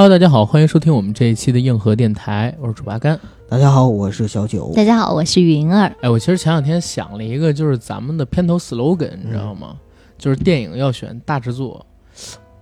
[0.00, 3.18] Hello，大家好，欢迎收听我们这一期的硬核电台，我是主八甘。
[3.48, 4.72] 大家好，我是小九。
[4.76, 5.92] 大家好，我是云儿。
[6.02, 9.74] 哎，我其实前两天想了一个，就是咱们的片头 slogan，你知道吗？
[10.16, 11.84] 就是电影要选大制作。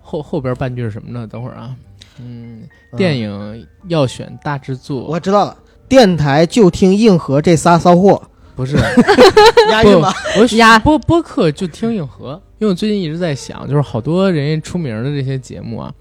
[0.00, 1.26] 后后边半句是什么呢？
[1.26, 1.76] 等会儿啊，
[2.18, 2.62] 嗯，
[2.96, 5.04] 电影要选大制作。
[5.04, 5.54] 我知道了，
[5.86, 8.22] 电台就听硬核这仨骚货，
[8.54, 8.78] 不是
[9.70, 10.10] 押韵吧？
[10.40, 15.92] 我押播播客就听硬核，因为我最近一直在想，就是好多人家出名的这些节目啊，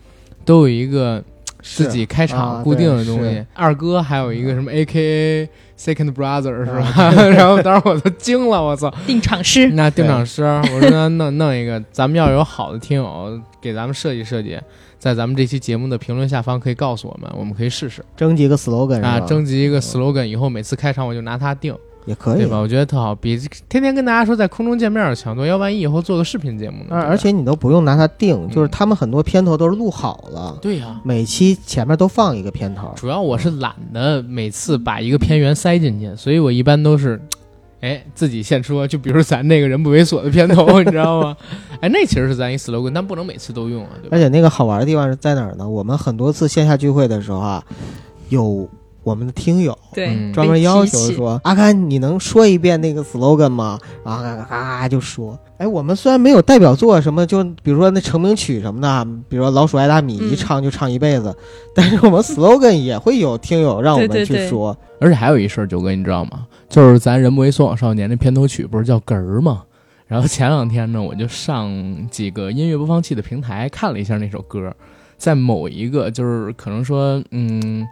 [0.45, 1.22] 都有一个
[1.62, 3.44] 自己开场固定的东西。
[3.54, 7.12] 二哥还有一个什么 A K A Second Brother 是吧？
[7.35, 8.94] 然后当时我都惊了，我操！
[9.05, 14.58] 定场诗，那定场诗，我说那弄弄一个，咱们要有好的听友给咱们设计设计，
[14.98, 21.76] 在咱们这期节目的评论下方可以告诉我们，我们可以试试征集个 slogan 啊，征集一个 slogan，以后每次开场我就拿它定。
[22.05, 22.57] 也可以，对吧？
[22.59, 23.37] 我觉得特好，比
[23.67, 25.45] 天天跟大家说在空中见面强多。
[25.45, 26.95] 要万一以后做个视频节目呢？
[26.95, 30.57] 而且你都不用拿它定，就是他们很多片头都是录好了。
[30.62, 32.91] 对呀，每期前面都放一个片头。
[32.95, 37.20] 主要我是懒得每次把一个片源塞进去，所以我一般都是，
[37.81, 38.87] 哎，自己现说。
[38.87, 41.35] 就比如咱那个人不猥琐的片头， 你知道吗？
[41.81, 43.90] 哎，那其实是咱一 slogan，但不能每次都用啊。
[44.12, 45.67] 而且那个好玩的地方是在哪儿呢？
[45.67, 47.63] 我们很多次线下聚会的时候啊，
[48.29, 48.69] 有。
[49.05, 61.37] 我们的听友对专门要求说：“阿甘，你能说一遍那个 slogan 吗？”然后嘎嘎就说：“哎，我们虽然没有代表作什么，就比如说那成名曲什么的，比如说《老鼠爱大米》，一唱就唱一辈子，
[61.75, 64.75] 但是我们 slogan 也会有听友让我们去说。
[65.00, 66.47] 而且还有一事儿，九哥你知道吗？
[66.67, 69.62] 就是咱《人不为所往少年》的片头曲不是叫哏儿吗？
[70.07, 71.72] 然后前两天呢，我就上
[72.09, 74.75] 几个音乐播放器的平台看了一下那首歌，
[75.16, 77.85] 在某一个就是可能说嗯。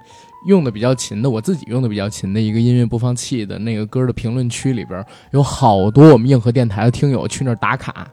[0.46, 8.08] 用的比较勤的，我自己用的比较勤的一个音乐播放器的那个歌的评论区里边，有好多我们硬核电台的听友去那儿打卡，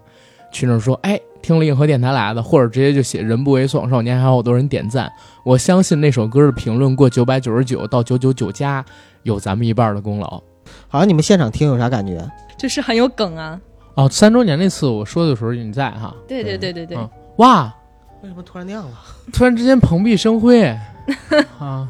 [0.53, 5.11] 去那儿说，哎，听了硬核电台来的，或者直接就写“人不为所往少年”，还有好多人点赞。
[5.45, 8.85] 我相信那首歌的评论过九百九十九到九九九加，
[9.23, 10.43] 有咱们一半的功劳。
[10.87, 12.31] 好像你们现场听有啥感觉？
[12.57, 13.61] 就是很有梗啊！
[13.95, 16.15] 哦，三周年那次我说的时候你在哈？
[16.29, 16.97] 对对对对对。
[17.37, 17.75] 哇，
[18.23, 18.93] 为什么突然亮了？
[19.33, 20.63] 突然之间蓬荜生辉
[21.59, 21.89] 啊！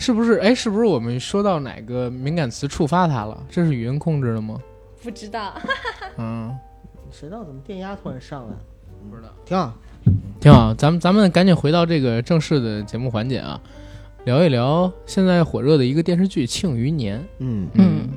[0.00, 0.38] 是不是？
[0.38, 3.38] 哎，是不是我们说到哪个敏感词触发它了？
[3.50, 4.58] 这是语音控制的吗？
[5.02, 5.52] 不知道。
[6.16, 6.56] 嗯，
[7.12, 8.56] 谁知道怎么电压突然上来？
[9.10, 9.28] 不知道。
[9.44, 9.74] 挺好，
[10.40, 10.72] 挺好。
[10.74, 13.60] 咱们咱们赶紧回到这个正式的节目环节啊，
[14.24, 17.20] 聊一聊现在火热的一个电视剧《庆余年》。
[17.38, 18.08] 嗯嗯。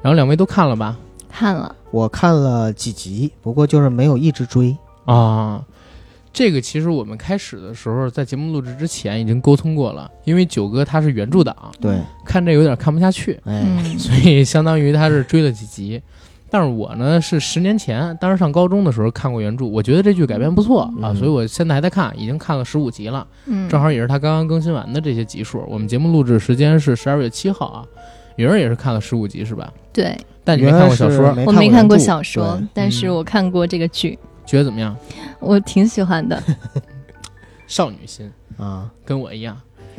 [0.00, 0.96] 然后两位都看了吧？
[1.30, 1.76] 看了。
[1.90, 4.74] 我看了几集，不过就是没有一直追
[5.04, 5.62] 啊。
[6.32, 13.64] 这个其实我们开始的时候，在节目录制之前已经沟通过了，因为九哥他是原著党，对，看这有点看不下去，哎，
[13.98, 16.00] 所以相当于他是追了几集。
[16.50, 25.62] 但是我呢是十年前，当时上高中的时候看过原著，我觉得这剧改编不错啊，所以我现在还在看，已经看了十五集了，嗯，正好也是他刚刚更新完的这些集数。
[25.68, 27.84] 我们节目录制时间是十二月七号啊，
[28.36, 29.70] 云儿也是看了十五集是吧？
[29.92, 34.18] 对，但你没看过小说，我没看过小说，但是我看过这个剧。
[34.48, 34.96] 觉得怎么样？
[35.40, 36.42] 我挺喜欢的，
[37.68, 39.54] 少女心啊，跟我一样。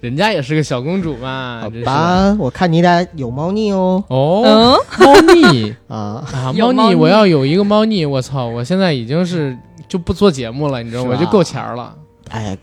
[0.00, 1.60] 人家也是个小公主嘛。
[1.62, 4.04] 好吧，我看你俩有猫腻哦。
[4.08, 6.52] 哦，猫腻 啊啊！
[6.56, 8.46] 猫腻，我要有一个猫腻，我操！
[8.46, 9.56] 我现在已经是
[9.88, 11.16] 就不做节目了，你知道吗？
[11.16, 11.92] 就够钱了。
[12.28, 12.56] 哎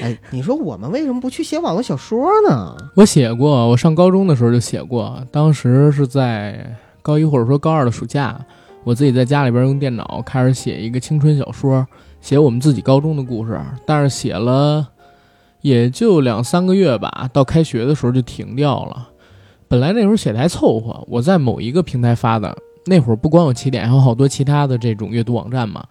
[0.00, 2.74] 哎，你说我们为什么不去写网络小说呢？
[2.96, 8.40] 我写过，我上高中的时候就写过，当时是在高一或者说高二的暑假。
[8.84, 11.86] 我自己在家里边用电脑开始写一个青春小说，
[12.20, 14.88] 写我们自己高中的故事，但是写了
[15.60, 19.08] 也就两三个月吧，到开学的时候就停掉了。
[19.68, 22.54] 本来那时候写的还凑合，我在某一个平台发的，
[22.86, 25.84] 那会儿不光有起点，还有好多其他的这种阅读网站嘛。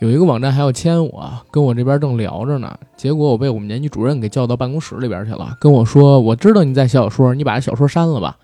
[0.00, 8.36] 有一个网站还要签我，跟我这边正聊着呢，结果我被我们年级主任给叫到办公室里边去了，跟我说：“我知道你在写小说，你把这小说删了吧。”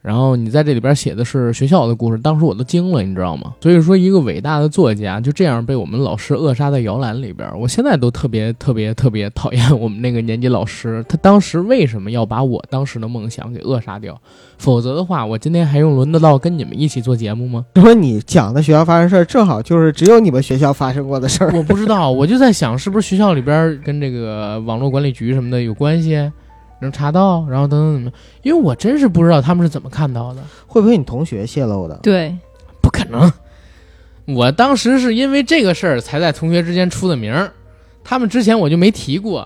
[0.00, 3.52] 然后你在这里边写的是学校的故事，当时我都惊了，你知道吗？
[3.60, 7.50] 所以说，一个伟大的作家就这样被我们老师扼杀在摇篮里边。
[7.58, 14.18] 我现在都特别特别特别讨厌我们那个年级老师，他当时为什么要把我当时的梦想给扼杀掉？
[14.56, 17.66] 否则的话，我今天还用轮得到跟你们一起做节目吗？
[17.74, 21.52] 说你讲的学校发生事儿，正好就是只有你们学校发生过的事儿。
[21.54, 26.30] 我不知道，我就在想，是不是学校里边跟这个网络管理局什么的有关系？
[26.80, 28.12] 能查到，然后等等怎么？
[28.42, 31.94] 因为我真是不知道他们是怎么看到的，会不会你同学泄露的？
[32.02, 32.36] 对，
[32.80, 33.32] 不可能。
[34.26, 37.50] 我当时是因为这个事儿才在同学之间出的名儿，
[38.04, 39.40] 他们之前我就没提过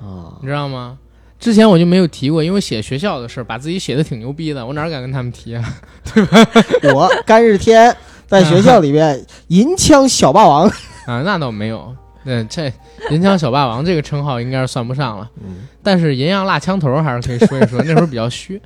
[0.00, 0.96] 啊，你知道吗？
[1.40, 5.64] 之前我就没有提过，因为写学校的事儿，把自己写的挺牛逼的，我哪敢跟他们提啊？
[6.12, 6.44] 对吧？
[6.94, 7.96] 我甘日天
[8.26, 10.66] 在学校里面银枪小霸王
[11.06, 11.94] 啊，那倒没有。
[12.30, 12.70] 嗯，这
[13.10, 18.60] 银枪小霸王这个称号应该是算不上了，嗯，但是银样辣枪头还是可以说一说，那时候比较虚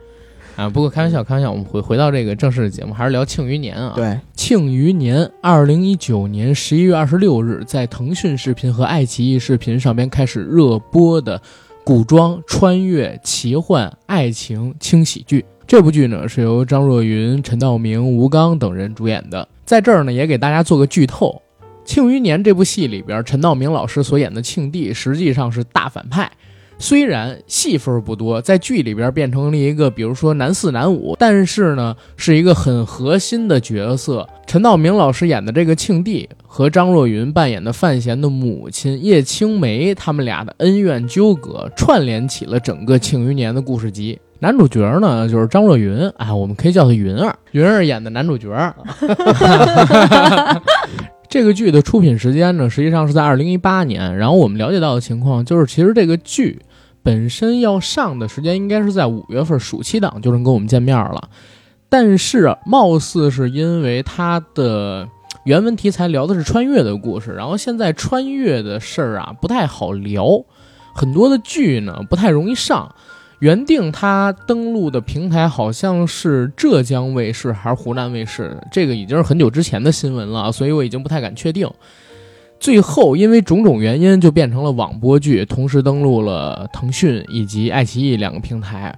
[0.56, 0.69] 啊。
[0.69, 11.41] 不过开玩笑，开玩笑，我们回回到这个正式的节目，还是聊庆余年啊。，对，庆余年，二零一九年十一月二十六日，在腾讯视频和爱奇艺视频上边开始热播的
[11.85, 15.44] 古装穿越、奇幻、爱情轻喜剧。
[15.69, 19.47] 这部剧呢是由张若昀、陈道明、吴刚等人主演的。
[19.65, 21.31] 在这儿呢，也给大家做个剧透。
[21.93, 26.33] 《庆余年》这部戏里边，陈道明老师所演的庆帝实际上是大反派。
[26.79, 34.27] 虽然戏份不多，在剧里边变成了一个，比如说男四、男五，但是呢，是一个很核心的角色。
[34.47, 44.19] 陈道明老师演的这个庆帝和张若昀扮演的范闲的母亲叶青梅，他们俩的恩怨纠葛，串联起了整个《庆余年》的故事集。
[44.39, 47.37] 男主角呢，就是张若昀，哎，我们可以叫他云儿。
[47.50, 48.49] 云儿演的男主角。
[51.32, 54.19] 这个剧的出品时间呢，实际上是在二零一八年。
[54.19, 56.61] 然后我们了解到的情况就是，其实这个剧
[57.02, 61.31] 本身要上的时间应该是在五月份暑期档就能跟我们见面了，
[61.88, 65.08] 但是貌似是因为它的
[65.46, 70.44] 原文题材聊的是穿越的故事，然后现在穿越的事儿啊不太好聊，
[70.94, 72.94] 很多的剧呢不太容易上。
[73.43, 81.69] 原定它登陆的平台好像是浙江卫视还是湖南卫视，这个已经是很久之前的新闻了，所以我已经不太敢确定。
[82.61, 88.97] 最后因为种种原因，就变成了网播剧，同时登陆了腾讯以及爱奇艺两个平台。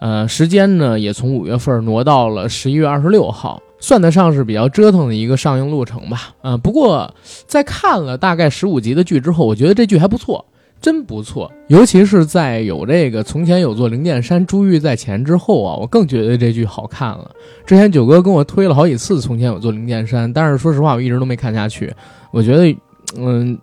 [0.00, 6.34] 呃，时间呢也从五月份挪到了十一月二十六号，算得上是比较折腾的一个上映路程吧。
[6.40, 7.14] 呃，不过
[7.46, 10.46] 在看了大概十五集的剧之后，我觉得这剧还不错。
[10.82, 17.30] 真不错，尤其是在有这个“从前有座灵剑山，珠玉在前”之后啊，我更觉得这剧好看了。
[17.64, 21.94] 之前九哥跟我推了好几次“从前有座灵剑山”，但是说实话，我一直都没看下去。
[22.32, 22.76] 我觉得，
[23.16, 23.56] 嗯，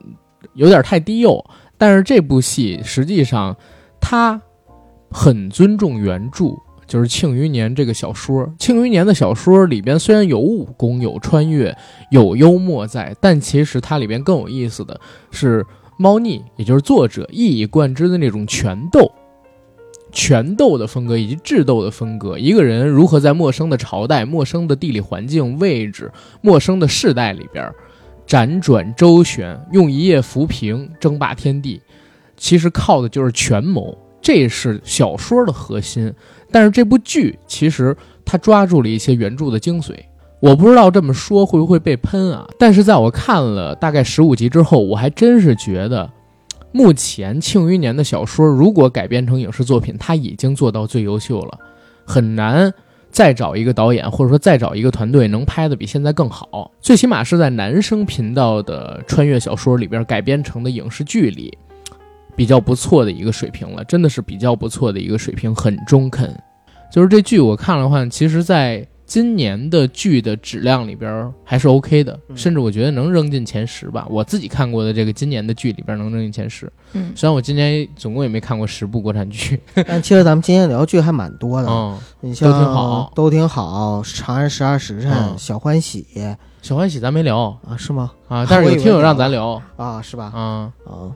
[0.54, 1.44] 有点太低幼。
[1.78, 3.54] 但是这部戏实际上，
[4.00, 4.42] 它
[5.12, 6.56] 很尊重原著，
[6.88, 8.46] 就是《庆余年》这个小说。
[8.58, 11.76] 《庆余年》的小说里边虽然有武功、有穿越、
[12.12, 14.98] 有幽默在，但其实它里边更有意思的
[15.32, 15.66] 是。
[16.02, 19.12] 猫腻，也就是作者一以贯之的那种权斗、
[20.14, 22.40] 权斗的风格以及智斗的风格。
[22.40, 26.10] 一个人如何在陌生的朝代、陌生的地理环境、位置、
[26.40, 27.70] 陌生的世代里边
[28.26, 31.82] 辗转周旋，用一夜浮萍争霸天地，
[32.38, 33.98] 其实靠的就是权谋。
[34.22, 36.14] 这是小说的核心。
[36.50, 37.94] 但是这部剧其实
[38.24, 39.94] 它抓住了一些原著的精髓。
[40.42, 42.48] 我不知道这么说会不会被喷啊？
[42.58, 46.10] 但是在我看了大概十五集之后，我还真是觉得，
[46.72, 51.60] 目前《庆余年》的小说如果改编成影视作品，它已经做到最优秀了，
[52.06, 52.74] 很难
[53.12, 56.72] 再找一个导演或者说再找一个团队能拍的比现在更好。
[56.80, 61.58] 最起码是在男生频道的穿越小说里边改编成的影视剧里，
[62.36, 66.34] 比较不错的一个水平了，真的是比较不错的一个水平，很中肯。
[66.92, 74.06] 就是这剧我看了的话，其实，在今年的剧的质量里边还是 OK 的，甚至我觉得能扔进前十吧。
[74.08, 76.72] 我自己看过的这个今年的剧里边能扔进前十。
[76.94, 81.68] 嗯，虽然我今年总共也没看过十部国产剧，但其实咱们今天聊剧还蛮多的。
[81.68, 84.04] 嗯，你像都挺好，都挺好。
[84.04, 86.06] 长安十二时辰、嗯小欢喜
[86.62, 88.12] 小欢喜咱没聊啊，是吗？
[88.28, 90.26] 啊，但是有听友让咱聊啊，是吧？
[90.36, 91.10] 啊，啊，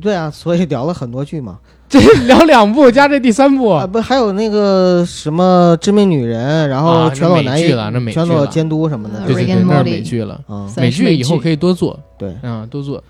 [0.00, 1.58] 对啊，所以聊了很多剧嘛。
[1.88, 9.20] 这聊两部加这第三部啊，不还有那个什么致命女人，然后啊全裸男那美剧了那美剧全裸监督什么的。
[9.26, 10.40] 对对对，那是美剧了。
[10.46, 13.02] 啊，美剧剧以后可以多做，对，嗯，多做，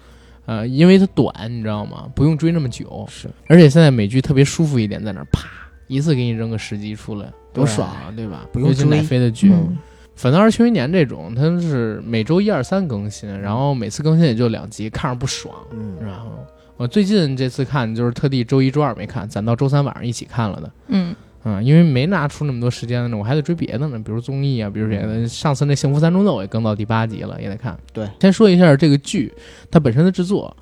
[0.45, 2.05] 呃，因为它短，你知道吗？
[2.15, 5.49] 不用追那么久，是而且现在美剧特别舒服一点，在那儿啪
[5.87, 8.47] 一次给你扔个十集出来，多爽啊，对吧？
[8.53, 9.77] 不用尤其追奶飞的剧，嗯
[10.17, 15.55] 反倒是《庆余年》这种，它是每周一二三更新，然后每次更新也就两集，看着不爽。
[15.73, 16.31] 嗯，然后
[16.77, 20.71] 我最近这次看就是特地周一周二没看，攒到周三晚上一起看了的。
[20.89, 21.15] 嗯
[21.45, 25.29] 嗯，因为没拿出那么多时间呢，我还得追别的呢，比如综艺啊，比如别的。
[25.29, 27.79] 上次那《幸福三重奏》也更到第八集了，也得看。
[27.93, 29.33] 对，先说一下这个剧
[29.71, 30.55] 它本身的制作，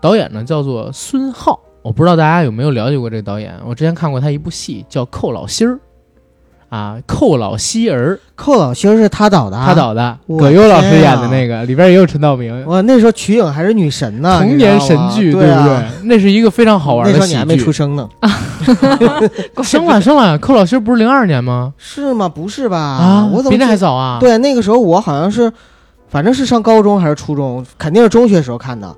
[0.00, 3.58] 导演呢叫做孙浩，我不知道大家有没有了解过这个导演。
[3.64, 5.72] 我之前看过他一部戏叫《寇老心儿》，
[6.68, 9.74] 啊，寇老西儿，寇老西儿是他导的，啊他。
[9.74, 12.66] 导的，葛优老师演的那个，里边也有陈道明。
[12.66, 16.08] 哇那时候瞿颖还是女神呢，童年神剧，你知道吗不啊对？
[16.08, 17.70] 那是一个非常好玩的喜那时候你还没出。
[17.70, 18.08] 生呢，
[19.62, 21.72] 生了生了，寇老师不是零二年吗？
[21.76, 22.28] 是吗？
[22.28, 22.78] 不是吧？
[22.78, 25.52] 啊，比那我怎么记还早啊？，对，那个时候我好像是，
[26.08, 28.94] 反正是上高中还是初中，肯定是中学时候看的。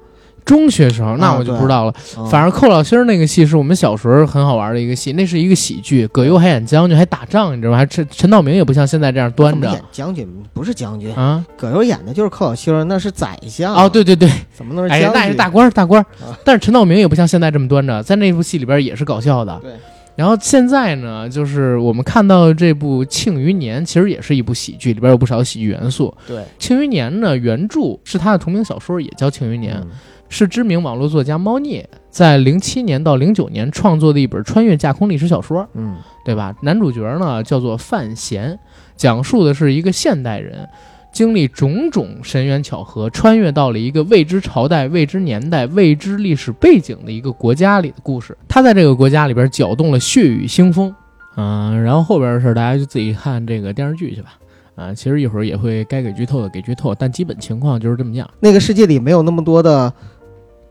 [0.49, 1.95] 中学时候，那啊我就不知道了。
[2.17, 7.77] 嗯反正寇老心儿那个戏是我们小时候很好玩的一个戏，那是一个喜剧，葛优还演将军，还打仗，你知道吗？
[7.77, 11.45] 还陈陈道明也不像现在这样端着演将军不是将军，啊。
[11.57, 13.75] 葛优演的就是寇老星儿，那是宰相。
[13.75, 15.11] 哦，，对对对，怎么能是将军？
[15.13, 16.05] 那是大官儿大官
[16.43, 19.61] 但是陈道明也不像现在这么端着，在那部戏里边也是搞笑的。
[19.63, 19.73] 对。
[20.17, 26.13] 然后现在呢，就是我们看到这部《庆余年》，其实也是一部喜剧，里边有不少喜剧元素。
[26.27, 29.87] 对，《庆余年》呢，原著是他的同名小说，也叫《庆余年》，嗯
[30.29, 36.55] 是知名网络作家猫腻在零七年到零九年创作的一本穿越架空历史小说，嗯对吧？
[36.63, 38.59] 男主角呢叫做范闲，
[38.97, 40.69] 讲述的是一个现代人
[41.11, 48.37] 经历种种神缘巧合，穿越到了一个未知朝代、未知年代、未知历史背景的一个国家里的故事。
[48.47, 50.95] 他在这个国家里边搅动了血雨腥风，
[51.37, 54.35] 嗯、然后后边的事儿大家就自己看这个电视剧去吧。
[54.75, 59.93] 啊，其实一会儿也会该给剧透的给剧透，但基本情况就是这么样那个世界里没有那么多的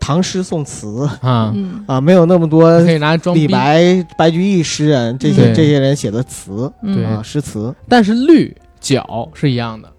[0.07, 1.51] 唐诗宋词啊。
[1.53, 7.75] 嗯啊，没有那么多可以拿装李，白、白居易诗人这些对这些人写的词对啊，诗词。
[7.89, 9.89] 但是律角是一样的，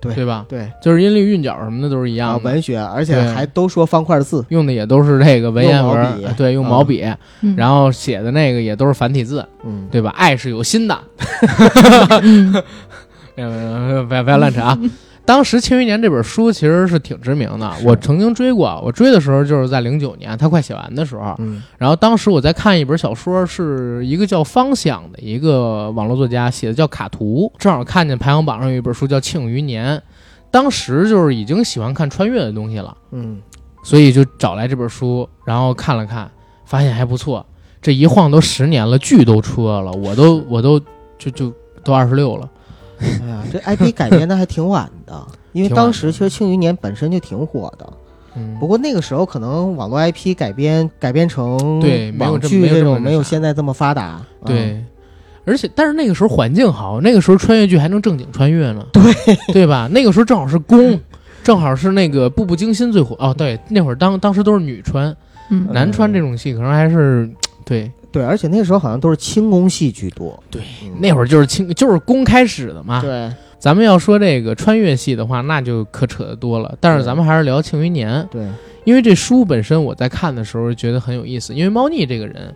[0.00, 0.46] 对对吧？
[0.48, 2.44] 对就是音律韵脚什么的都是一样啊，的。
[2.44, 4.44] 文学，而且还都说方块字。
[4.50, 7.04] 用的也都是这个文言文毛笔，对，用毛笔，
[7.40, 10.10] 嗯然后写的那个也都是繁体字，嗯，对吧？
[10.10, 10.96] 爱是有心的，
[13.34, 14.78] 不要不要乱扯啊！
[15.26, 21.34] 当时《庆余年》这本书其实是挺知名的，我曾经追过，我追的时候就是在零九年，他快写完的时候。
[21.38, 29.96] 嗯然后当时我在看一本小说，是一个叫方想的一个网络作家写的，叫《卡图》，正好看见排行榜上有一本书叫《庆余年》，
[30.50, 32.94] 当时就是已经喜欢看穿越的东西了。
[33.12, 33.40] 嗯，
[33.82, 36.30] 所以就找来这本书，然后看了看，
[36.66, 37.44] 发现还不错。
[37.80, 40.78] 这一晃都十年了，剧都出了，我都我都
[41.18, 41.52] 就就
[41.82, 42.48] 都二十六了。
[43.00, 47.92] 哎呀，这 IP 改编的还挺晚的，因为当时其实《庆余年》本身就挺火的。
[48.36, 54.20] 嗯不，过那个时候可能网络 IP 改编改编成对没有网剧这么没有这么种没有现在这么发达。
[54.42, 54.84] 嗯对，
[55.44, 59.02] 而且但是那个时候环境好，那个时候穿越剧还能正经穿越呢，对
[59.52, 59.88] 对吧？
[59.92, 60.98] 那个时候正好是宫，
[61.44, 63.32] 正好是那个《步步惊心》最火哦。
[63.32, 65.16] 对，那会儿当当时都是女穿，
[65.50, 67.30] 嗯男穿这种戏可能还是
[67.64, 70.40] 对对，而且那时候好像都是轻功戏居多。
[70.48, 73.00] 对嗯，那会儿就是清就是宫开始的嘛。
[73.00, 73.28] 对，
[73.58, 76.78] 咱们要说这个穿越戏的话，那就可扯得多了。
[76.78, 78.46] 但是咱们还是聊《庆余年》，对，
[78.84, 81.52] 因为这书本身我在看的时候觉得很有意思。
[81.52, 82.54] 因为猫腻这个人，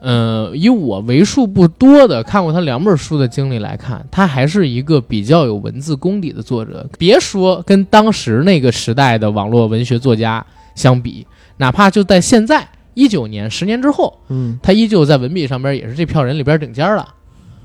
[0.00, 6.88] 呃，以我为数不多的看过他两本书的经历来看，他还是一个比较有文字功底的作者。
[6.98, 10.42] 别说跟当时那个时代的网络文学作家
[10.74, 11.26] 相比，
[11.58, 12.66] 哪怕就在现在
[13.00, 17.14] 一九年、十年之后，嗯，他依旧在文笔上边也是这票人里边顶尖儿了。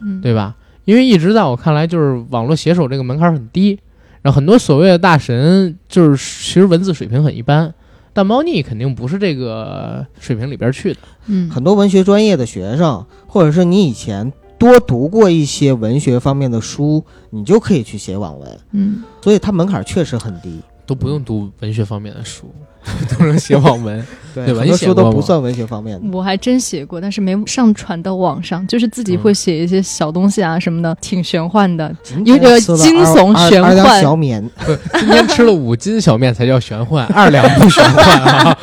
[0.02, 0.56] 嗯对吧？
[0.86, 3.78] 因为一直在我看来，就是网络写手这个门槛很低，
[4.22, 7.74] 然后很多所谓的大神，就是其实文字水平很一般。
[8.14, 20.62] 但猫腻肯定不是这个水平里边去的，嗯很多文学专业的学生，或者是你以前多读过一些文学方面的书，你就可以去写网文，嗯所以它门槛确实很低。
[20.88, 22.54] 都不用读文学方面的书，
[23.18, 24.06] 都能写网文。
[24.36, 26.06] 对对吧很多书都不算文学方面的。
[26.12, 31.90] 我还真写过，但是没上传到网上，就是自己嗯会写一些小东西啊什么的，挺玄幻的。
[32.26, 34.44] 有点惊悚玄幻小面，
[35.00, 38.58] 今天吃了五斤小面才叫玄幻，二两不玄幻啊。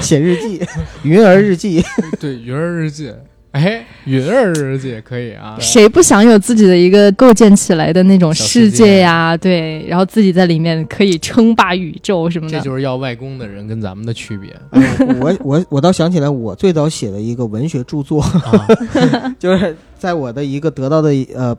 [0.00, 0.60] 写日记，
[1.04, 1.84] 云儿日记。
[2.18, 3.12] 对，云儿日记，
[3.56, 5.56] 哎，云儿日记可以啊。
[5.60, 9.34] 谁不想有自己的一个构建起来的那种小世世界界呀？
[9.36, 12.58] 对，然后自己在里面可以称霸宇宙什么的。
[12.58, 18.66] 这就是要外公的人跟咱们的区别哎我我我倒想起来，我最早写的一个文学著作，啊。
[19.40, 21.56] 就是在我的一个得到的呃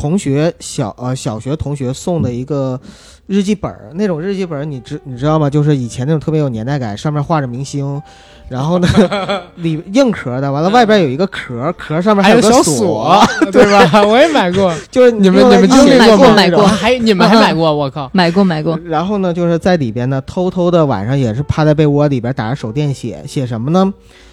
[0.00, 2.80] 同学小呃小学同学送的一个
[3.26, 5.50] 日记本儿，那种日记本儿你知你知道吗？
[5.50, 8.00] 就是以前那种特别有年代感，上面画着明星，
[8.48, 8.88] 然后呢
[9.56, 13.20] 里硬壳的，完了外边有一个壳，壳上面还有个小，锁，
[13.52, 14.02] 对吧？
[14.08, 16.24] 我也买过，就是你们你们经买过吗？
[16.24, 17.70] 过买过还你们还买过？
[17.76, 18.08] 我靠！
[18.14, 23.92] 买过买过，然后呢，就是在里边呢，偷偷的晚上也是趴在被窝里边打着手电写，写什么呢？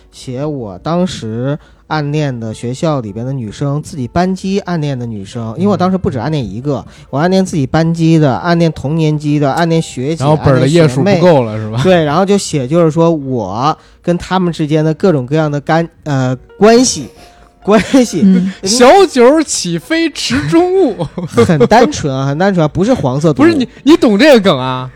[0.10, 11.18] 写我当时暗恋的学校里边的女生，自己班级暗恋的女生，因为我当时不止暗恋一个，我暗恋自己班级的，暗恋同年级的，暗恋学姐，然后本儿的页数不。
[11.20, 11.80] 够了是吧？
[11.84, 17.08] 对，然后就写就是说我跟他们之间的各种各样的干呃关系，
[17.64, 23.34] 关系嗯，小九起飞池中物， 很单纯啊，很单纯啊，不是黄色。
[23.34, 24.90] 不是你，你懂这个梗啊？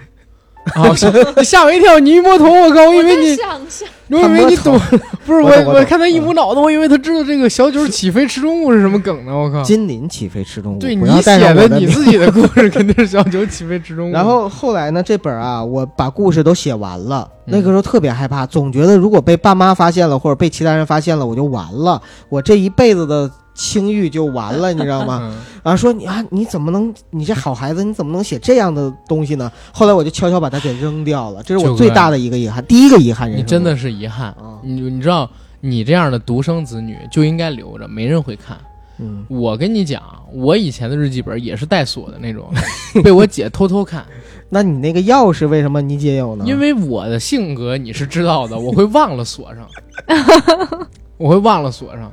[0.75, 0.93] 啊！
[0.95, 1.99] 是吓我一跳！
[1.99, 2.81] 你一摸头，我靠！
[2.89, 3.37] 我以为你，
[4.15, 4.77] 我以为你懂，
[5.25, 9.61] 不是我我看他一捂脑子，我以为他知道这个小九起飞吃中午是什么梗呢，我靠！
[9.63, 14.11] 金鳞起飞吃中午，对你写的你自己的故事肯定是小九起飞吃中午。
[14.13, 17.27] 然后后来呢，这本啊，我把故事都写完了。
[17.29, 21.99] 嗯那个时候特别害怕，总觉得如果被爸妈发现了，或者被其他人发现了，我就完了，
[22.29, 25.19] 我这一辈子的清誉就完了， 你知道吗？
[25.23, 29.51] 嗯然后说你啊，你怎么能，你这好孩子，你怎么能写这样的东西呢？
[29.71, 33.37] 后来我就悄悄把它给扔掉了，这是我最大的一个遗憾，第一个遗憾人。
[33.37, 35.29] 你真的是遗憾，啊，你你知道，
[35.59, 38.57] 你这样的独生子女就应该留着，没人会看。
[38.97, 40.01] 嗯，我跟你讲，
[40.33, 42.51] 我以前的日记本也是带锁的那种，
[43.03, 44.03] 被我姐偷偷看。
[44.49, 46.43] 那你那个钥匙为什么你姐有呢？
[46.47, 49.67] 因为我的性格你是知道的，我会忘了锁上，
[51.17, 52.11] 我会忘了锁上。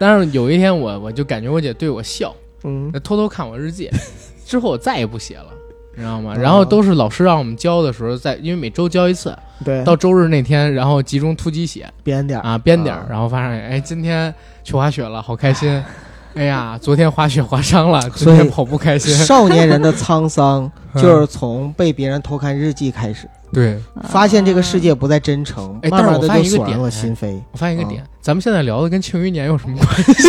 [0.00, 3.90] 但是有一天我我就感觉我姐对我笑，嗯，偷偷看我日记，
[4.46, 5.48] 之后我再也不写了，
[5.94, 6.32] 你知道吗？
[6.34, 6.40] 哦。
[6.40, 12.42] 然后都是老师让我们交的时候，在因为每周交一次，对，到周日那天，然后集中突击写编点儿。
[12.42, 15.70] 啊，编点然后发现哎，今天去滑雪了，好开心。
[16.34, 19.12] 哎呀，昨天滑雪滑伤了，今天跑步开心。
[19.26, 21.02] 少年人的沧桑嗯。
[21.02, 27.40] 就是从被别人偷看日记开始，对，发现这个世界不再真诚，哎慢慢的但是我发现一个就锁上了心扉。
[27.52, 30.28] 我发现一个嗯点，咱们现在聊的跟庆余年有什么关系？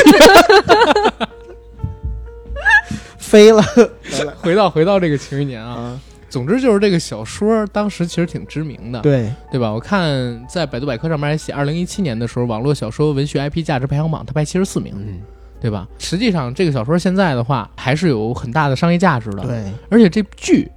[3.17, 3.63] 飞了
[4.41, 5.99] 回到回到这个庆余年啊，啊！
[6.29, 9.71] 总之就是这个小说当时其实挺知名的，对，对吧？
[9.71, 15.21] 我看在百度百科上面还写，二零一七年的时候，网络小说文学 IP 价值排行榜，它排七十四名，嗯，
[15.61, 15.87] 对吧？
[15.97, 20.69] 实际上这个小说现在的话还是有很大的商业价值的，对，而且这剧。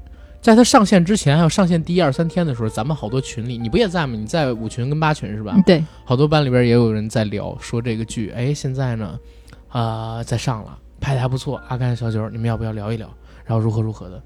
[0.45, 4.15] 在它上线之前，还有上线第一二三天的时候，咱们好多群里，你不也在吗？
[4.15, 5.57] 你在五群跟八群是吧？
[5.65, 9.19] 对，好多班里边也有人在聊，说这个剧，哎，现在呢，
[9.69, 11.59] 啊、在上了，拍的还不错。
[11.69, 13.09] 阿甘小九，你们要不要聊一聊？
[13.47, 14.23] 然后如何如何的？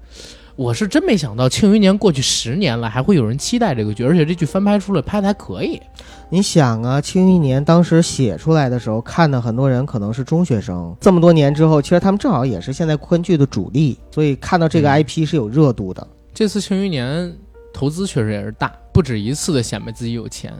[0.59, 5.81] 我是真没想到，《庆余年》过去十年了，还会有人期待这个剧，而且这剧翻拍出来，拍的还可以。
[6.29, 10.93] 你想啊，《庆余年》当时写出来的时候，看的很多人可能是中学生。
[10.99, 16.05] 这么多年之后，其实他们正好也是现在昆剧的主力，所以看到这个嗯 IP 是有热度的。
[16.33, 17.25] 这次《庆余年》
[17.73, 20.53] 投资确实也是大，不止一次的显摆自己有钱，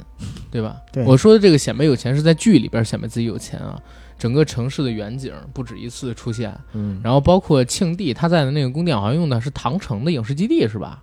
[0.49, 0.77] 对吧？
[0.93, 3.77] 对我说的这个显摆有钱是在剧里边显摆自己有钱啊，
[4.19, 6.53] 整个城市的远景不止一次出现。
[6.73, 11.01] 嗯，然后包括庆帝他在的那个宫殿，好像用的是唐城的影视基地是吧？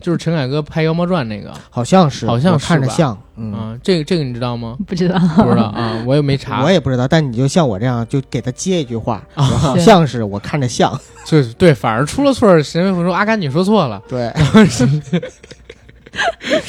[0.00, 3.54] 就是陈凯歌拍《妖猫传》那个好像是，好像我看着是吧像，嗯。
[3.54, 4.76] 啊，这个这个你知道吗？
[4.86, 6.62] 不知道，不知道啊，我也没 查。
[6.62, 10.92] 我也不知道，但你就像我这样，就给他接一句话，啊 好像是我看着像，
[11.24, 14.30] 就是对，反而出了错儿，沈伟说阿甘你说错了，对，
[14.68, 14.86] 是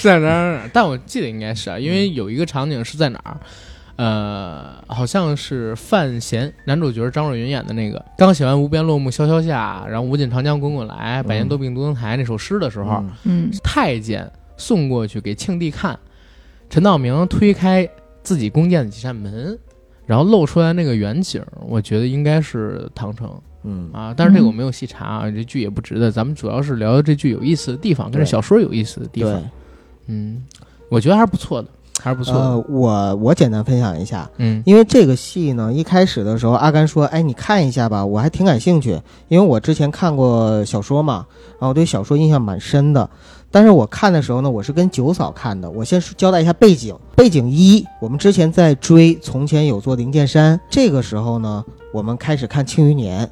[0.01, 0.69] 在哪儿？
[0.71, 3.37] 但我记得应该是啊，因为有一个场景是在哪儿，
[3.97, 13.49] 呃，好像是范闲男主角张若昀演的那个，刚写完“无边落木萧萧下，然后无尽长江滚滚来，百年多病独登台”那首诗的时候，嗯。
[13.49, 15.97] 嗯，太监送过去给庆帝看，
[16.69, 17.87] 陈道明推开
[18.21, 19.57] 自己宫殿的几扇门，
[20.05, 23.29] 然后露出来那个远景，我觉得应该是唐城。
[23.63, 23.89] 嗯。
[23.93, 29.41] 啊，但是这个我没有细查啊，这剧也不值得，咱们主要是聊这剧有意思的地方，跟这小说有意思的地方，，
[30.07, 30.43] 嗯，
[30.89, 31.69] 我觉得还是不错的，
[32.01, 43.09] 还是不错的，呃，我我简单分享一下，嗯因为这个戏呢，一开始的时候，阿甘说：“哎，你看一下吧，我还挺感兴趣，因为我之前看过小说嘛，然后我对小说印象蛮深的。
[43.49, 45.71] 但是我看的时候呢，我是跟九嫂看的。
[45.71, 46.93] 我先交代一下背景。
[47.15, 53.25] 背景一，我们之前在追《从前有座灵剑山》，这个时候呢，我们开始看《庆余年》。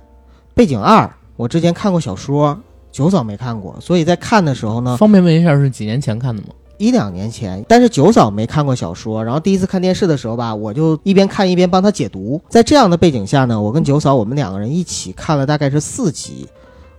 [0.53, 2.57] 背景二，我之前看过小说，
[2.89, 6.49] 九嫂没看过，所以在看的时候呢，方便问一下是几年前看的吗？
[6.77, 12.41] 一两年前，但是九嫂没看过小说，然后第一次看电视的时候吧，我就一边看一边帮她解读。
[12.49, 16.47] 在这样的背景下呢，我跟九嫂我们两个人一起看了大概是四集，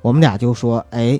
[0.00, 1.18] 我们俩就说，哎，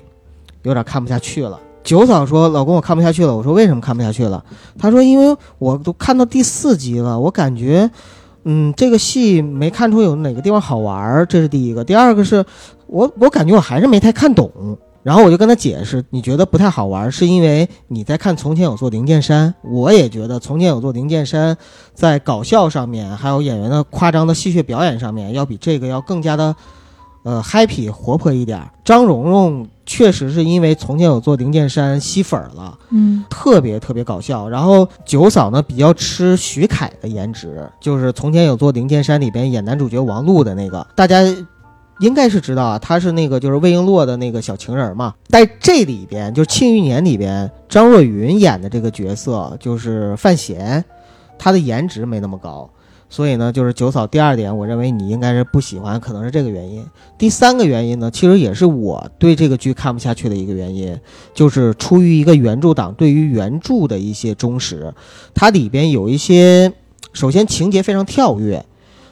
[0.63, 1.59] 有点看不下去了。
[1.83, 4.43] 九嫂说：“老公，我看不下去了。”我说：“为什么看不下去了？”
[4.79, 7.87] 她说：“因为我都看到第四集了，我感觉，
[8.43, 11.83] 嗯，这个戏没看出有哪个地方好玩儿，这是第一个。
[11.83, 12.43] 第二个是
[12.87, 14.49] 我，我感觉我还是没太看懂。
[15.05, 21.53] 然后我就跟他解释，你觉得不太好玩，是因为你在看《从前有座灵剑山》，我也觉得《从前有座灵剑山》
[21.93, 26.55] 在搞笑上面，还有演员的夸张的戏谑表演上面，要比这个要更加的，
[27.21, 28.67] 呃，happy 活泼一点儿。
[28.83, 34.49] 张蓉蓉确实是因为《从前有座灵剑山》吸粉儿了，嗯，特别特别搞笑。
[34.49, 41.21] 然后九嫂呢比较吃徐凯的颜值，就是《从前有座灵剑山》里边演男主角王璐的那个，大家
[41.99, 45.13] 应该是知道啊，他是那个就是魏璎珞的那个小情人嘛。
[45.27, 50.83] 在这里边，就是《庆余年》里边，张若昀演的这个角色就是范闲，
[51.37, 52.69] 他的颜值没那么高。
[53.07, 56.83] 所以呢，就是九嫂第二点，我认为你应该是不喜欢，可能是这个原因。
[57.17, 60.99] 第三个原因呢，其实也是我对这个剧看不下去的一个原因，
[61.33, 64.91] 就是出于一个原著党对于原著的一些忠实，
[65.35, 66.73] 它里边有一些，
[67.13, 68.65] 首先情节非常跳跃，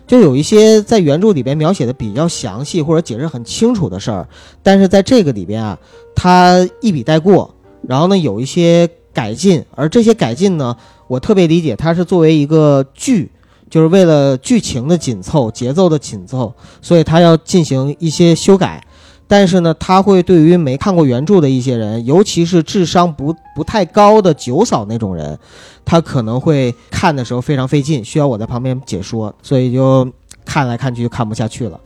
[0.05, 4.27] 就有一些在原著里边描写的比较详细或者解释很清楚的事儿，
[4.61, 5.77] 但是在这个里边啊，
[6.15, 7.53] 他一笔带过，
[7.87, 10.75] 然后呢有一些改进，而这些改进呢，
[11.07, 13.31] 我特别理解它是作为一个剧。
[13.69, 18.85] 就是为了剧情的紧凑、节奏的紧凑，所以他要进行一些修改。
[19.33, 25.39] 但是呢，他会对于没看过原著的一些人，尤其是智商不不太高的九嫂那种人，
[25.83, 30.07] 他可能会看的时候非常费劲，需要我在旁边解说，所以就
[30.45, 31.79] 看来看去就看不下去了。